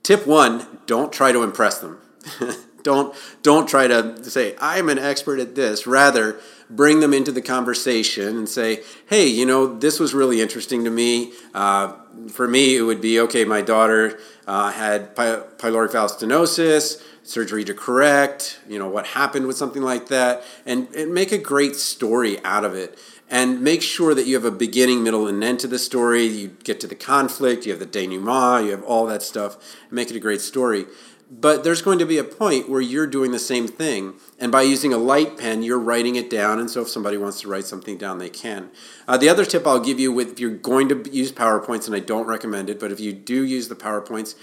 tip 0.06 0.28
one 0.28 0.65
don't 0.86 1.12
try 1.12 1.32
to 1.32 1.41
impress 1.44 1.80
them. 1.80 2.00
Don't 2.84 3.15
don't 3.41 3.68
try 3.68 3.88
to 3.88 4.24
say 4.24 4.56
i'm 4.62 4.89
an 4.89 5.00
expert 5.00 5.39
at 5.39 5.56
this. 5.56 5.88
Rather 5.88 6.39
bring 6.70 7.00
them 7.00 7.15
into 7.15 7.32
the 7.32 7.41
conversation 7.41 8.38
and 8.38 8.48
say 8.48 8.84
hey 9.08 9.26
you 9.26 9.44
know 9.44 9.65
this 9.65 10.00
was 10.00 10.13
really 10.13 10.39
interesting 10.39 10.84
to 10.84 10.91
me. 10.91 11.34
Uh, 11.56 11.94
for 12.30 12.48
me 12.48 12.78
it 12.78 12.84
would 12.84 13.02
be 13.02 13.20
okay 13.22 13.44
my 13.44 13.63
daughter 13.63 14.20
uh, 14.46 14.72
had 14.72 15.15
py- 15.15 15.41
pyloric 15.58 15.94
valve 15.94 16.12
stenosis 16.12 17.02
surgery 17.26 17.63
to 17.65 17.74
correct, 17.74 18.60
you 18.70 18.78
know, 18.78 18.88
what 18.88 19.08
happened 19.08 19.48
with 19.48 19.58
something 19.58 19.82
like 19.82 20.10
that, 20.10 20.44
and, 20.65 20.88
and 20.96 21.12
make 21.12 21.32
a 21.32 21.39
great 21.39 21.76
story 21.76 22.38
out 22.46 22.63
of 22.63 22.76
it. 22.76 23.00
And 23.29 23.61
make 23.61 23.81
sure 23.81 24.13
that 24.13 24.27
you 24.27 24.35
have 24.35 24.45
a 24.45 24.51
beginning, 24.51 25.03
middle, 25.03 25.27
and 25.27 25.43
end 25.43 25.59
to 25.61 25.67
the 25.67 25.79
story. 25.79 26.25
You 26.25 26.49
get 26.63 26.79
to 26.81 26.88
the 26.88 26.95
conflict, 26.95 27.65
you 27.65 27.71
have 27.71 27.79
the 27.79 27.85
denouement, 27.88 28.65
you 28.65 28.71
have 28.71 28.83
all 28.83 29.05
that 29.07 29.23
stuff. 29.23 29.57
Make 29.89 30.11
it 30.11 30.15
a 30.15 30.19
great 30.19 30.41
story. 30.41 30.85
But 31.29 31.63
there's 31.63 31.81
going 31.81 31.97
to 31.99 32.05
be 32.05 32.19
a 32.19 32.23
point 32.23 32.69
where 32.69 32.81
you're 32.81 33.07
doing 33.07 33.31
the 33.31 33.39
same 33.39 33.67
thing. 33.67 34.13
And 34.39 34.51
by 34.51 34.61
using 34.61 34.93
a 34.93 34.97
light 34.97 35.39
pen, 35.39 35.63
you're 35.63 35.79
writing 35.79 36.15
it 36.15 36.29
down. 36.29 36.59
And 36.59 36.69
so 36.69 36.81
if 36.81 36.89
somebody 36.89 37.17
wants 37.17 37.41
to 37.41 37.47
write 37.47 37.65
something 37.65 37.97
down, 37.97 38.19
they 38.19 38.29
can. 38.29 38.69
Uh, 39.07 39.17
the 39.17 39.29
other 39.29 39.43
tip 39.43 39.65
I'll 39.65 39.79
give 39.79 39.99
you 39.99 40.11
with 40.11 40.33
if 40.33 40.39
you're 40.39 40.51
going 40.51 40.88
to 40.89 41.09
use 41.11 41.31
PowerPoints, 41.31 41.88
and 41.88 41.95
I 41.95 41.99
don't 41.99 42.27
recommend 42.27 42.69
it, 42.69 42.79
but 42.79 42.91
if 42.91 42.99
you 42.99 43.11
do 43.11 43.43
use 43.43 43.69
the 43.69 43.75
PowerPoints, 43.75 44.35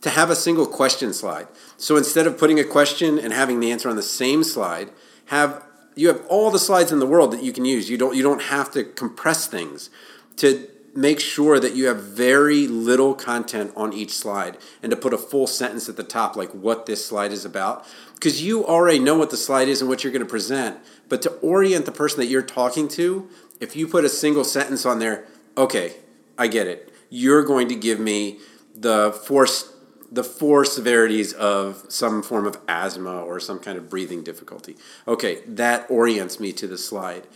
to 0.00 0.10
have 0.10 0.30
a 0.30 0.36
single 0.36 0.66
question 0.66 1.12
slide. 1.12 1.46
So 1.76 1.96
instead 1.96 2.26
of 2.26 2.38
putting 2.38 2.58
a 2.58 2.64
question 2.64 3.18
and 3.18 3.34
having 3.34 3.60
the 3.60 3.70
answer 3.70 3.90
on 3.90 3.96
the 3.96 4.02
same 4.02 4.42
slide, 4.42 4.90
have 5.26 5.62
you 6.00 6.08
have 6.08 6.24
all 6.28 6.50
the 6.50 6.58
slides 6.58 6.90
in 6.90 6.98
the 6.98 7.06
world 7.06 7.30
that 7.30 7.42
you 7.42 7.52
can 7.52 7.66
use. 7.66 7.90
You 7.90 7.98
don't 7.98 8.16
you 8.16 8.22
don't 8.22 8.42
have 8.44 8.70
to 8.72 8.84
compress 8.84 9.46
things. 9.46 9.90
To 10.36 10.66
make 10.94 11.20
sure 11.20 11.60
that 11.60 11.74
you 11.74 11.86
have 11.86 12.02
very 12.02 12.66
little 12.66 13.14
content 13.14 13.70
on 13.76 13.92
each 13.92 14.10
slide 14.10 14.56
and 14.82 14.90
to 14.90 14.96
put 14.96 15.12
a 15.12 15.18
full 15.18 15.46
sentence 15.46 15.88
at 15.88 15.96
the 15.96 16.02
top, 16.02 16.36
like 16.36 16.50
what 16.52 16.86
this 16.86 17.04
slide 17.04 17.32
is 17.32 17.44
about. 17.44 17.86
Because 18.14 18.42
you 18.42 18.66
already 18.66 18.98
know 18.98 19.16
what 19.16 19.30
the 19.30 19.36
slide 19.36 19.68
is 19.68 19.82
and 19.82 19.90
what 19.90 20.02
you're 20.02 20.12
going 20.12 20.24
to 20.24 20.28
present. 20.28 20.78
But 21.08 21.20
to 21.22 21.30
orient 21.42 21.84
the 21.84 21.92
person 21.92 22.18
that 22.20 22.26
you're 22.26 22.42
talking 22.42 22.88
to, 22.88 23.28
if 23.60 23.76
you 23.76 23.86
put 23.86 24.04
a 24.04 24.08
single 24.08 24.42
sentence 24.42 24.86
on 24.86 24.98
there, 24.98 25.26
okay, 25.56 25.96
I 26.38 26.46
get 26.46 26.66
it. 26.66 26.92
You're 27.10 27.44
going 27.44 27.68
to 27.68 27.74
give 27.74 28.00
me 28.00 28.40
the 28.74 29.12
force 29.12 29.72
the 30.10 30.24
four 30.24 30.64
severities 30.64 31.32
of 31.32 31.84
some 31.88 32.22
form 32.22 32.46
of 32.46 32.58
asthma 32.68 33.22
or 33.22 33.38
some 33.38 33.58
kind 33.58 33.78
of 33.78 33.88
breathing 33.88 34.22
difficulty. 34.24 34.76
Okay, 35.06 35.42
that 35.46 35.88
orients 35.90 36.40
me 36.40 36.52
to 36.54 36.66
the 36.66 36.78
slide. 36.78 37.26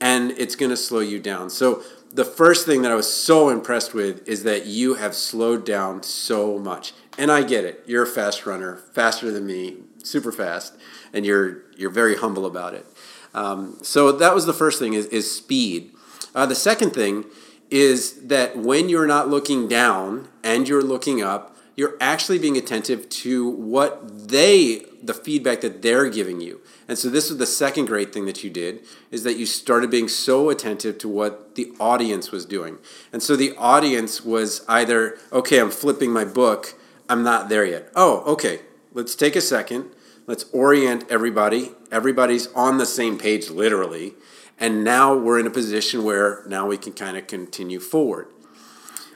And 0.00 0.32
it's 0.32 0.56
going 0.56 0.70
to 0.70 0.76
slow 0.76 1.00
you 1.00 1.20
down. 1.20 1.50
So 1.50 1.82
the 2.12 2.24
first 2.24 2.66
thing 2.66 2.82
that 2.82 2.90
I 2.90 2.94
was 2.94 3.12
so 3.12 3.50
impressed 3.50 3.94
with 3.94 4.26
is 4.28 4.42
that 4.42 4.66
you 4.66 4.94
have 4.94 5.14
slowed 5.14 5.64
down 5.64 6.02
so 6.02 6.58
much. 6.58 6.92
And 7.16 7.30
I 7.30 7.42
get 7.42 7.64
it. 7.64 7.84
You're 7.86 8.04
a 8.04 8.06
fast 8.06 8.46
runner, 8.46 8.76
faster 8.92 9.30
than 9.30 9.46
me, 9.46 9.76
super 10.02 10.32
fast, 10.32 10.74
and 11.12 11.24
you're 11.26 11.62
you're 11.76 11.90
very 11.90 12.16
humble 12.16 12.46
about 12.46 12.74
it. 12.74 12.86
Um, 13.34 13.78
so 13.82 14.12
that 14.12 14.34
was 14.34 14.46
the 14.46 14.52
first 14.52 14.78
thing 14.78 14.94
is, 14.94 15.06
is 15.06 15.34
speed. 15.34 15.92
Uh, 16.34 16.46
the 16.46 16.54
second 16.54 16.90
thing 16.90 17.24
is 17.70 18.26
that 18.26 18.56
when 18.56 18.88
you're 18.88 19.06
not 19.06 19.28
looking 19.28 19.68
down 19.68 20.28
and 20.42 20.68
you're 20.68 20.82
looking 20.82 21.22
up, 21.22 21.51
you're 21.76 21.96
actually 22.00 22.38
being 22.38 22.56
attentive 22.56 23.08
to 23.08 23.48
what 23.48 24.28
they, 24.28 24.84
the 25.02 25.14
feedback 25.14 25.60
that 25.62 25.82
they're 25.82 26.10
giving 26.10 26.40
you. 26.40 26.60
And 26.88 26.98
so 26.98 27.08
this 27.08 27.30
was 27.30 27.38
the 27.38 27.46
second 27.46 27.86
great 27.86 28.12
thing 28.12 28.26
that 28.26 28.44
you 28.44 28.50
did 28.50 28.84
is 29.10 29.22
that 29.24 29.38
you 29.38 29.46
started 29.46 29.90
being 29.90 30.08
so 30.08 30.50
attentive 30.50 30.98
to 30.98 31.08
what 31.08 31.54
the 31.54 31.72
audience 31.80 32.30
was 32.30 32.44
doing. 32.44 32.78
And 33.12 33.22
so 33.22 33.36
the 33.36 33.56
audience 33.56 34.24
was 34.24 34.64
either, 34.68 35.16
okay, 35.32 35.58
I'm 35.58 35.70
flipping 35.70 36.12
my 36.12 36.24
book, 36.24 36.74
I'm 37.08 37.22
not 37.22 37.48
there 37.48 37.64
yet. 37.64 37.90
Oh, 37.94 38.22
okay, 38.32 38.60
let's 38.92 39.14
take 39.14 39.36
a 39.36 39.40
second. 39.40 39.90
Let's 40.26 40.44
orient 40.52 41.04
everybody. 41.10 41.72
Everybody's 41.90 42.46
on 42.52 42.78
the 42.78 42.86
same 42.86 43.18
page, 43.18 43.50
literally. 43.50 44.14
And 44.58 44.84
now 44.84 45.16
we're 45.16 45.40
in 45.40 45.46
a 45.46 45.50
position 45.50 46.04
where 46.04 46.44
now 46.46 46.68
we 46.68 46.78
can 46.78 46.92
kind 46.92 47.16
of 47.16 47.26
continue 47.26 47.80
forward. 47.80 48.28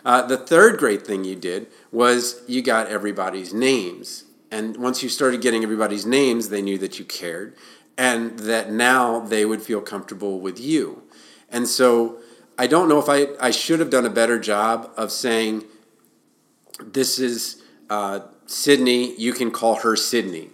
Uh, 0.06 0.22
the 0.22 0.36
third 0.36 0.78
great 0.78 1.04
thing 1.04 1.24
you 1.24 1.34
did 1.34 1.66
was 1.90 2.40
you 2.46 2.62
got 2.62 2.86
everybody's 2.86 3.52
names. 3.52 4.22
And 4.52 4.76
once 4.76 5.02
you 5.02 5.08
started 5.08 5.40
getting 5.40 5.64
everybody's 5.64 6.06
names, 6.06 6.48
they 6.48 6.62
knew 6.62 6.78
that 6.78 7.00
you 7.00 7.04
cared 7.04 7.56
and 7.98 8.38
that 8.38 8.70
now 8.70 9.18
they 9.18 9.44
would 9.44 9.60
feel 9.60 9.80
comfortable 9.80 10.38
with 10.38 10.60
you. 10.60 11.02
And 11.50 11.66
so 11.66 12.20
I 12.56 12.68
don't 12.68 12.88
know 12.88 13.00
if 13.00 13.08
I, 13.08 13.26
I 13.44 13.50
should 13.50 13.80
have 13.80 13.90
done 13.90 14.06
a 14.06 14.10
better 14.10 14.38
job 14.38 14.92
of 14.96 15.10
saying, 15.10 15.64
this 16.80 17.18
is 17.18 17.64
uh, 17.90 18.20
Sydney, 18.46 19.18
you 19.18 19.32
can 19.32 19.50
call 19.50 19.76
her 19.76 19.96
Sydney. 19.96 20.50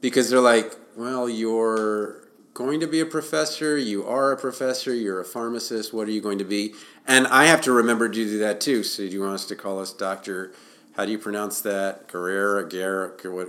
Because 0.00 0.28
they're 0.28 0.40
like, 0.40 0.74
well, 0.96 1.28
you're 1.28 2.21
going 2.54 2.80
to 2.80 2.86
be 2.86 3.00
a 3.00 3.06
professor, 3.06 3.78
you 3.78 4.06
are 4.06 4.32
a 4.32 4.36
professor, 4.36 4.94
you're 4.94 5.20
a 5.20 5.24
pharmacist, 5.24 5.92
what 5.92 6.06
are 6.08 6.10
you 6.10 6.20
going 6.20 6.38
to 6.38 6.44
be? 6.44 6.74
And 7.06 7.26
I 7.26 7.46
have 7.46 7.60
to 7.62 7.72
remember 7.72 8.08
to 8.08 8.14
do 8.14 8.38
that 8.38 8.60
too. 8.60 8.82
So 8.82 9.04
do 9.04 9.08
you 9.08 9.20
want 9.20 9.34
us 9.34 9.46
to 9.46 9.56
call 9.56 9.80
us 9.80 9.92
Dr 9.92 10.52
how 10.92 11.06
do 11.06 11.12
you 11.12 11.18
pronounce 11.18 11.60
that? 11.62 12.08
Guerrera, 12.08 12.68
Guerra, 12.68 13.12
what? 13.32 13.48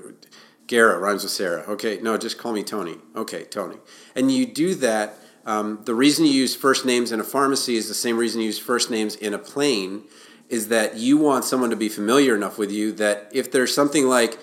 Guerra 0.68 0.98
rhymes 0.98 1.24
with 1.24 1.32
Sarah. 1.32 1.64
Okay, 1.68 2.00
no, 2.02 2.18
just 2.18 2.38
call 2.38 2.54
me 2.54 2.64
Tony. 2.64 2.96
Okay, 3.16 3.44
Tony. 3.44 3.78
And 4.16 4.32
you 4.32 4.46
do 4.46 4.76
that. 4.76 5.16
Um, 5.46 5.82
the 5.84 5.94
reason 5.94 6.26
you 6.26 6.32
use 6.32 6.56
first 6.56 6.86
names 6.86 7.12
in 7.12 7.20
a 7.20 7.24
pharmacy 7.24 7.76
is 7.76 7.90
the 7.90 7.94
same 7.94 8.18
reason 8.18 8.40
you 8.40 8.48
use 8.48 8.60
first 8.60 8.90
names 8.90 9.16
in 9.16 9.34
a 9.34 9.38
plane. 9.38 10.04
Is 10.50 10.70
that 10.70 10.98
you 10.98 11.18
want 11.18 11.46
someone 11.46 11.70
to 11.72 11.76
be 11.76 11.90
familiar 11.90 12.36
enough 12.36 12.58
with 12.58 12.72
you 12.72 12.92
that 12.94 13.30
if 13.34 13.52
there's 13.52 13.74
something 13.74 14.08
like 14.08 14.38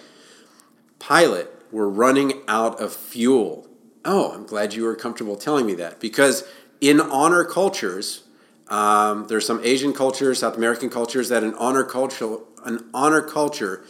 pilot, 0.99 1.51
we're 1.71 1.89
running 1.89 2.43
out 2.49 2.81
of 2.81 2.93
fuel. 2.93 3.67
Oh, 4.05 4.33
I'm 4.33 4.47
glad 4.47 4.75
you 4.75 4.85
were 4.85 4.97
comfortable 4.97 5.37
telling 5.37 5.67
me 5.67 5.75
that 5.75 6.01
because 6.01 6.45
in 6.81 7.01
honor 7.01 7.45
cultures, 7.45 8.25
um, 8.69 9.27
there's 9.29 9.47
some 9.47 9.61
Asian 9.63 9.93
cultures, 9.93 10.39
South 10.39 10.57
American 10.57 10.89
cultures 10.89 11.29
that 11.29 11.45
an 11.45 11.55
honor 11.55 11.85
culture 11.85 12.39
an 12.65 12.89
honor 12.93 13.23
culture, 13.23 13.85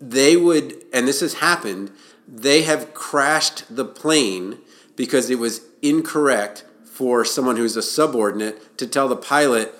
they 0.00 0.36
would, 0.36 0.84
and 0.92 1.06
this 1.06 1.20
has 1.20 1.34
happened, 1.34 1.90
they 2.26 2.62
have 2.62 2.94
crashed 2.94 3.64
the 3.74 3.84
plane 3.84 4.58
because 4.96 5.30
it 5.30 5.38
was 5.38 5.62
incorrect 5.82 6.64
for 6.84 7.24
someone 7.24 7.56
who's 7.56 7.76
a 7.76 7.82
subordinate 7.82 8.78
to 8.78 8.86
tell 8.86 9.08
the 9.08 9.16
pilot, 9.16 9.74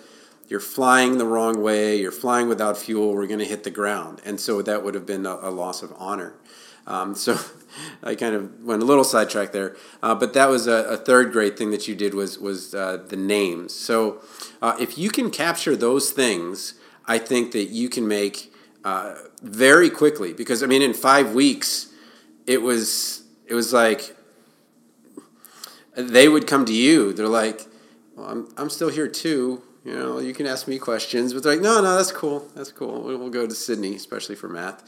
you're 0.48 0.60
flying 0.60 1.18
the 1.18 1.24
wrong 1.24 1.60
way, 1.62 1.98
you're 1.98 2.12
flying 2.12 2.48
without 2.48 2.76
fuel, 2.76 3.14
we're 3.14 3.26
going 3.26 3.38
to 3.38 3.44
hit 3.44 3.64
the 3.64 3.70
ground. 3.70 4.20
And 4.24 4.38
so 4.38 4.62
that 4.62 4.84
would 4.84 4.94
have 4.94 5.06
been 5.06 5.26
a, 5.26 5.36
a 5.42 5.50
loss 5.50 5.82
of 5.82 5.92
honor. 5.96 6.34
Um, 6.86 7.14
so 7.14 7.38
I 8.02 8.14
kind 8.14 8.34
of 8.34 8.64
went 8.64 8.82
a 8.82 8.84
little 8.84 9.04
sidetracked 9.04 9.52
there, 9.52 9.76
uh, 10.02 10.14
but 10.14 10.34
that 10.34 10.48
was 10.48 10.66
a, 10.66 10.84
a, 10.84 10.96
third 10.96 11.32
great 11.32 11.58
thing 11.58 11.70
that 11.72 11.88
you 11.88 11.94
did 11.94 12.14
was 12.14 12.38
was 12.38 12.74
uh, 12.74 13.04
the 13.08 13.16
names. 13.16 13.74
So 13.74 14.22
uh, 14.62 14.76
if 14.78 14.96
you 14.96 15.10
can 15.10 15.30
capture 15.30 15.76
those 15.76 16.10
things, 16.10 16.74
I 17.06 17.18
think 17.18 17.52
that 17.52 17.66
you 17.66 17.88
can 17.88 18.06
make 18.08 18.52
uh, 18.84 19.16
very 19.42 19.90
quickly 19.90 20.32
because 20.32 20.62
I 20.62 20.66
mean 20.66 20.82
in 20.82 20.94
five 20.94 21.32
weeks 21.34 21.88
it 22.46 22.62
was 22.62 23.24
it 23.46 23.54
was 23.54 23.72
like 23.72 24.16
they 25.96 26.28
would 26.28 26.46
come 26.46 26.64
to 26.66 26.74
you. 26.74 27.12
They're 27.12 27.28
like, 27.28 27.66
well, 28.14 28.26
I'm 28.26 28.48
I'm 28.56 28.70
still 28.70 28.90
here 28.90 29.08
too. 29.08 29.62
You 29.84 29.94
know, 29.94 30.18
you 30.18 30.34
can 30.34 30.46
ask 30.46 30.66
me 30.66 30.78
questions, 30.78 31.32
but 31.32 31.44
they're 31.44 31.52
like, 31.52 31.62
no, 31.62 31.80
no, 31.80 31.96
that's 31.96 32.10
cool. 32.10 32.48
That's 32.56 32.72
cool. 32.72 33.02
We'll 33.02 33.30
go 33.30 33.46
to 33.46 33.54
Sydney, 33.54 33.94
especially 33.94 34.34
for 34.34 34.48
math. 34.48 34.82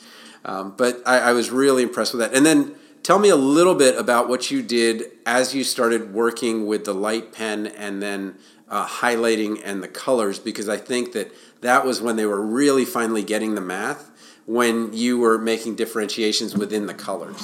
Um, 0.49 0.75
but 0.77 1.03
I, 1.05 1.19
I 1.19 1.33
was 1.33 1.51
really 1.51 1.83
impressed 1.83 2.15
with 2.15 2.21
that. 2.21 2.35
And 2.35 2.47
then 2.47 2.75
tell 3.03 3.19
me 3.19 3.29
a 3.29 3.37
little 3.37 3.75
bit 3.75 3.99
about 3.99 4.31
what 4.31 4.51
you 4.51 4.63
did 4.63 5.05
as 5.27 5.55
you 5.55 5.63
started 5.63 6.15
working 6.15 6.67
with 6.67 6.87
the 6.87 6.95
light 6.95 7.33
pen 7.33 7.67
and 7.67 8.03
then 8.03 8.37
uh, 8.69 8.87
highlighting 8.87 9.61
and 9.63 9.83
the 9.83 9.89
colors, 9.89 10.39
because 10.39 10.69
I 10.69 10.79
think 10.79 11.13
that 11.13 11.31
that 11.61 11.85
was 11.85 12.01
when 12.01 12.17
they 12.17 12.25
were 12.25 12.41
really 12.41 12.87
finally 12.87 13.23
getting 13.23 13.55
the 13.57 13.61
math 13.61 14.11
when 14.47 14.95
you 14.95 15.19
were 15.19 15.37
making 15.37 15.77
differentiations 15.77 16.57
within 16.57 16.87
the 16.87 16.95
colors. 16.95 17.43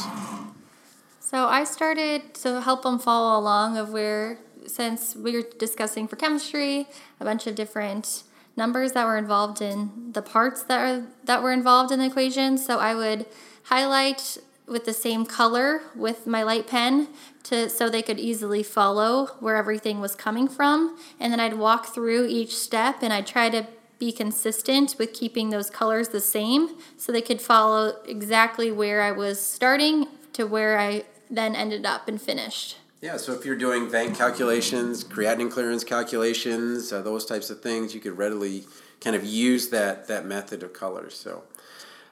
So 1.20 1.46
I 1.46 1.64
started 1.64 2.32
to 2.36 2.62
help 2.62 2.82
them 2.82 2.98
follow 2.98 3.38
along 3.38 3.76
of 3.76 3.92
where 3.92 4.38
since 4.66 5.14
we 5.14 5.32
were 5.32 5.44
discussing 5.58 6.08
for 6.08 6.16
chemistry 6.16 6.88
a 7.20 7.24
bunch 7.24 7.46
of 7.46 7.54
different 7.54 8.22
numbers 8.56 8.92
that 8.92 9.06
were 9.06 9.16
involved 9.16 9.60
in 9.60 10.12
the 10.12 10.22
parts 10.22 10.62
that 10.64 10.78
are 10.78 11.06
that 11.24 11.42
were 11.42 11.52
involved 11.52 11.92
in 11.92 11.98
the 11.98 12.06
equation. 12.06 12.58
So 12.58 12.78
I 12.78 12.94
would 12.94 13.26
highlight 13.64 14.38
with 14.66 14.84
the 14.84 14.92
same 14.94 15.26
color 15.26 15.82
with 15.94 16.26
my 16.26 16.42
light 16.42 16.66
pen 16.66 17.08
to 17.42 17.68
so 17.68 17.88
they 17.88 18.02
could 18.02 18.18
easily 18.18 18.62
follow 18.62 19.26
where 19.40 19.56
everything 19.56 20.00
was 20.00 20.14
coming 20.14 20.48
from 20.48 20.98
and 21.20 21.30
then 21.30 21.40
I'd 21.40 21.58
walk 21.58 21.94
through 21.94 22.26
each 22.28 22.56
step 22.56 23.02
and 23.02 23.12
I'd 23.12 23.26
try 23.26 23.50
to 23.50 23.66
be 23.98 24.10
consistent 24.10 24.96
with 24.98 25.12
keeping 25.12 25.50
those 25.50 25.70
colors 25.70 26.08
the 26.08 26.20
same 26.20 26.76
so 26.96 27.12
they 27.12 27.20
could 27.20 27.40
follow 27.40 27.96
exactly 28.06 28.72
where 28.72 29.02
I 29.02 29.12
was 29.12 29.40
starting 29.40 30.06
to 30.32 30.44
where 30.46 30.78
I 30.78 31.04
then 31.30 31.54
ended 31.54 31.86
up 31.86 32.08
and 32.08 32.20
finished. 32.20 32.78
Yeah, 33.04 33.18
so 33.18 33.34
if 33.34 33.44
you're 33.44 33.54
doing 33.54 33.90
bank 33.90 34.16
calculations, 34.16 35.04
creatinine 35.04 35.50
clearance 35.50 35.84
calculations, 35.84 36.90
uh, 36.90 37.02
those 37.02 37.26
types 37.26 37.50
of 37.50 37.60
things, 37.60 37.94
you 37.94 38.00
could 38.00 38.16
readily 38.16 38.64
kind 39.02 39.14
of 39.14 39.26
use 39.26 39.68
that 39.68 40.08
that 40.08 40.24
method 40.24 40.62
of 40.62 40.72
colors. 40.72 41.14
So, 41.14 41.42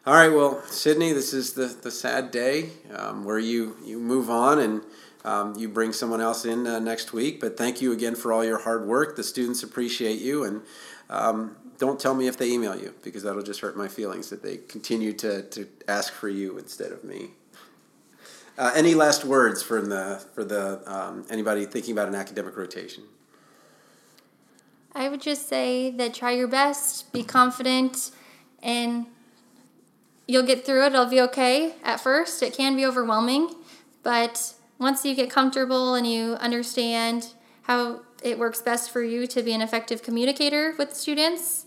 all 0.05 0.13
right, 0.13 0.29
well, 0.29 0.63
Sydney, 0.67 1.15
this 1.15 1.33
is 1.33 1.55
the, 1.55 1.65
the 1.65 1.91
sad 1.91 2.31
day 2.31 2.73
um, 2.95 3.25
where 3.25 3.39
you, 3.39 3.75
you 3.83 3.99
move 3.99 4.29
on 4.29 4.59
and 4.59 4.83
um, 5.25 5.55
you 5.57 5.67
bring 5.67 5.95
someone 5.95 6.21
else 6.21 6.45
in 6.45 6.67
uh, 6.67 6.79
next 6.79 7.15
week. 7.15 7.41
But 7.41 7.57
thank 7.57 7.81
you 7.81 7.93
again 7.93 8.15
for 8.15 8.31
all 8.31 8.45
your 8.45 8.59
hard 8.59 8.87
work. 8.87 9.17
The 9.17 9.25
students 9.25 9.63
appreciate 9.63 10.21
you, 10.21 10.45
and 10.45 10.61
um, 11.09 11.57
don't 11.79 11.99
tell 11.99 12.13
me 12.13 12.27
if 12.27 12.37
they 12.37 12.51
email 12.51 12.77
you 12.77 12.93
because 13.03 13.23
that'll 13.23 13.43
just 13.43 13.61
hurt 13.61 13.79
my 13.79 13.89
feelings 13.89 14.29
that 14.29 14.43
they 14.43 14.59
continue 14.59 15.15
to, 15.15 15.41
to 15.41 15.67
ask 15.89 16.13
for 16.13 16.29
you 16.29 16.59
instead 16.59 16.93
of 16.93 17.03
me. 17.03 17.31
Uh, 18.59 18.71
any 18.75 18.95
last 18.95 19.25
words 19.25 19.63
for 19.63 19.81
the 19.81 20.23
for 20.35 20.45
the 20.45 20.83
um, 20.87 21.25
anybody 21.31 21.65
thinking 21.65 21.93
about 21.93 22.09
an 22.09 22.15
academic 22.15 22.57
rotation? 22.57 23.05
I 24.95 25.09
would 25.09 25.23
just 25.23 25.49
say 25.49 25.91
that 25.91 26.13
try 26.13 26.33
your 26.33 26.49
best, 26.49 27.13
be 27.13 27.23
confident, 27.23 28.11
and 28.63 29.07
you'll 30.27 30.43
get 30.43 30.67
through 30.67 30.85
it. 30.85 30.93
It'll 30.93 31.07
be 31.07 31.21
okay 31.23 31.77
at 31.83 31.99
first. 31.99 32.43
It 32.43 32.55
can 32.55 32.77
be 32.77 32.85
overwhelming, 32.85 33.55
but 34.03 34.55
once 34.79 35.05
you 35.05 35.15
get 35.15 35.31
comfortable 35.31 35.95
and 35.95 36.07
you 36.07 36.35
understand 36.35 37.29
how 37.63 38.01
it 38.23 38.39
works 38.39 38.61
best 38.61 38.91
for 38.91 39.03
you 39.03 39.27
to 39.29 39.43
be 39.43 39.53
an 39.53 39.63
effective 39.63 40.03
communicator 40.03 40.75
with 40.77 40.95
students, 40.95 41.67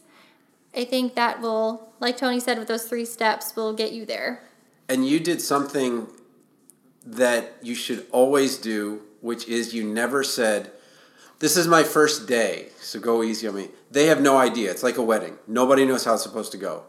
I 0.76 0.86
think 0.86 1.16
that 1.16 1.42
will, 1.42 1.90
like 2.00 2.18
Tony 2.18 2.40
said, 2.40 2.60
with 2.60 2.68
those 2.68 2.84
three 2.84 3.06
steps, 3.06 3.56
will 3.56 3.74
get 3.74 3.92
you 3.92 4.06
there. 4.06 4.44
And 4.88 5.08
you 5.08 5.20
did 5.20 5.42
something 5.42 6.08
that 7.06 7.58
you 7.62 7.76
should 7.76 8.06
always 8.12 8.58
do, 8.58 9.02
which 9.22 9.48
is 9.48 9.74
you 9.74 9.84
never 9.84 10.24
said, 10.24 10.72
This 11.40 11.56
is 11.56 11.68
my 11.68 11.84
first 11.84 12.28
day, 12.28 12.70
so 12.80 13.00
go 13.00 13.24
easy 13.24 13.48
on 13.48 13.56
me. 13.56 13.70
They 13.92 14.08
have 14.08 14.22
no 14.22 14.38
idea. 14.38 14.72
It's 14.72 14.84
like 14.84 14.98
a 14.98 15.04
wedding. 15.04 15.38
Nobody 15.48 15.86
knows 15.86 16.06
how 16.06 16.16
it's 16.16 16.24
supposed 16.24 16.52
to 16.54 16.58
go. 16.58 16.84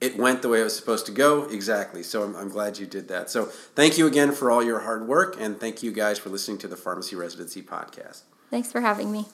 It 0.00 0.16
went 0.16 0.42
the 0.42 0.48
way 0.48 0.60
it 0.60 0.64
was 0.64 0.76
supposed 0.76 1.06
to 1.06 1.12
go, 1.12 1.44
exactly. 1.44 2.02
So 2.02 2.24
I'm, 2.24 2.34
I'm 2.34 2.48
glad 2.48 2.78
you 2.78 2.86
did 2.86 3.06
that. 3.08 3.30
So 3.30 3.44
thank 3.44 3.96
you 3.96 4.08
again 4.08 4.32
for 4.32 4.50
all 4.50 4.62
your 4.62 4.80
hard 4.80 5.06
work, 5.06 5.36
and 5.38 5.60
thank 5.60 5.82
you 5.82 5.92
guys 5.92 6.18
for 6.18 6.28
listening 6.28 6.58
to 6.58 6.68
the 6.68 6.76
Pharmacy 6.76 7.14
Residency 7.14 7.62
Podcast. 7.62 8.22
Thanks 8.50 8.72
for 8.72 8.80
having 8.80 9.12
me. 9.12 9.26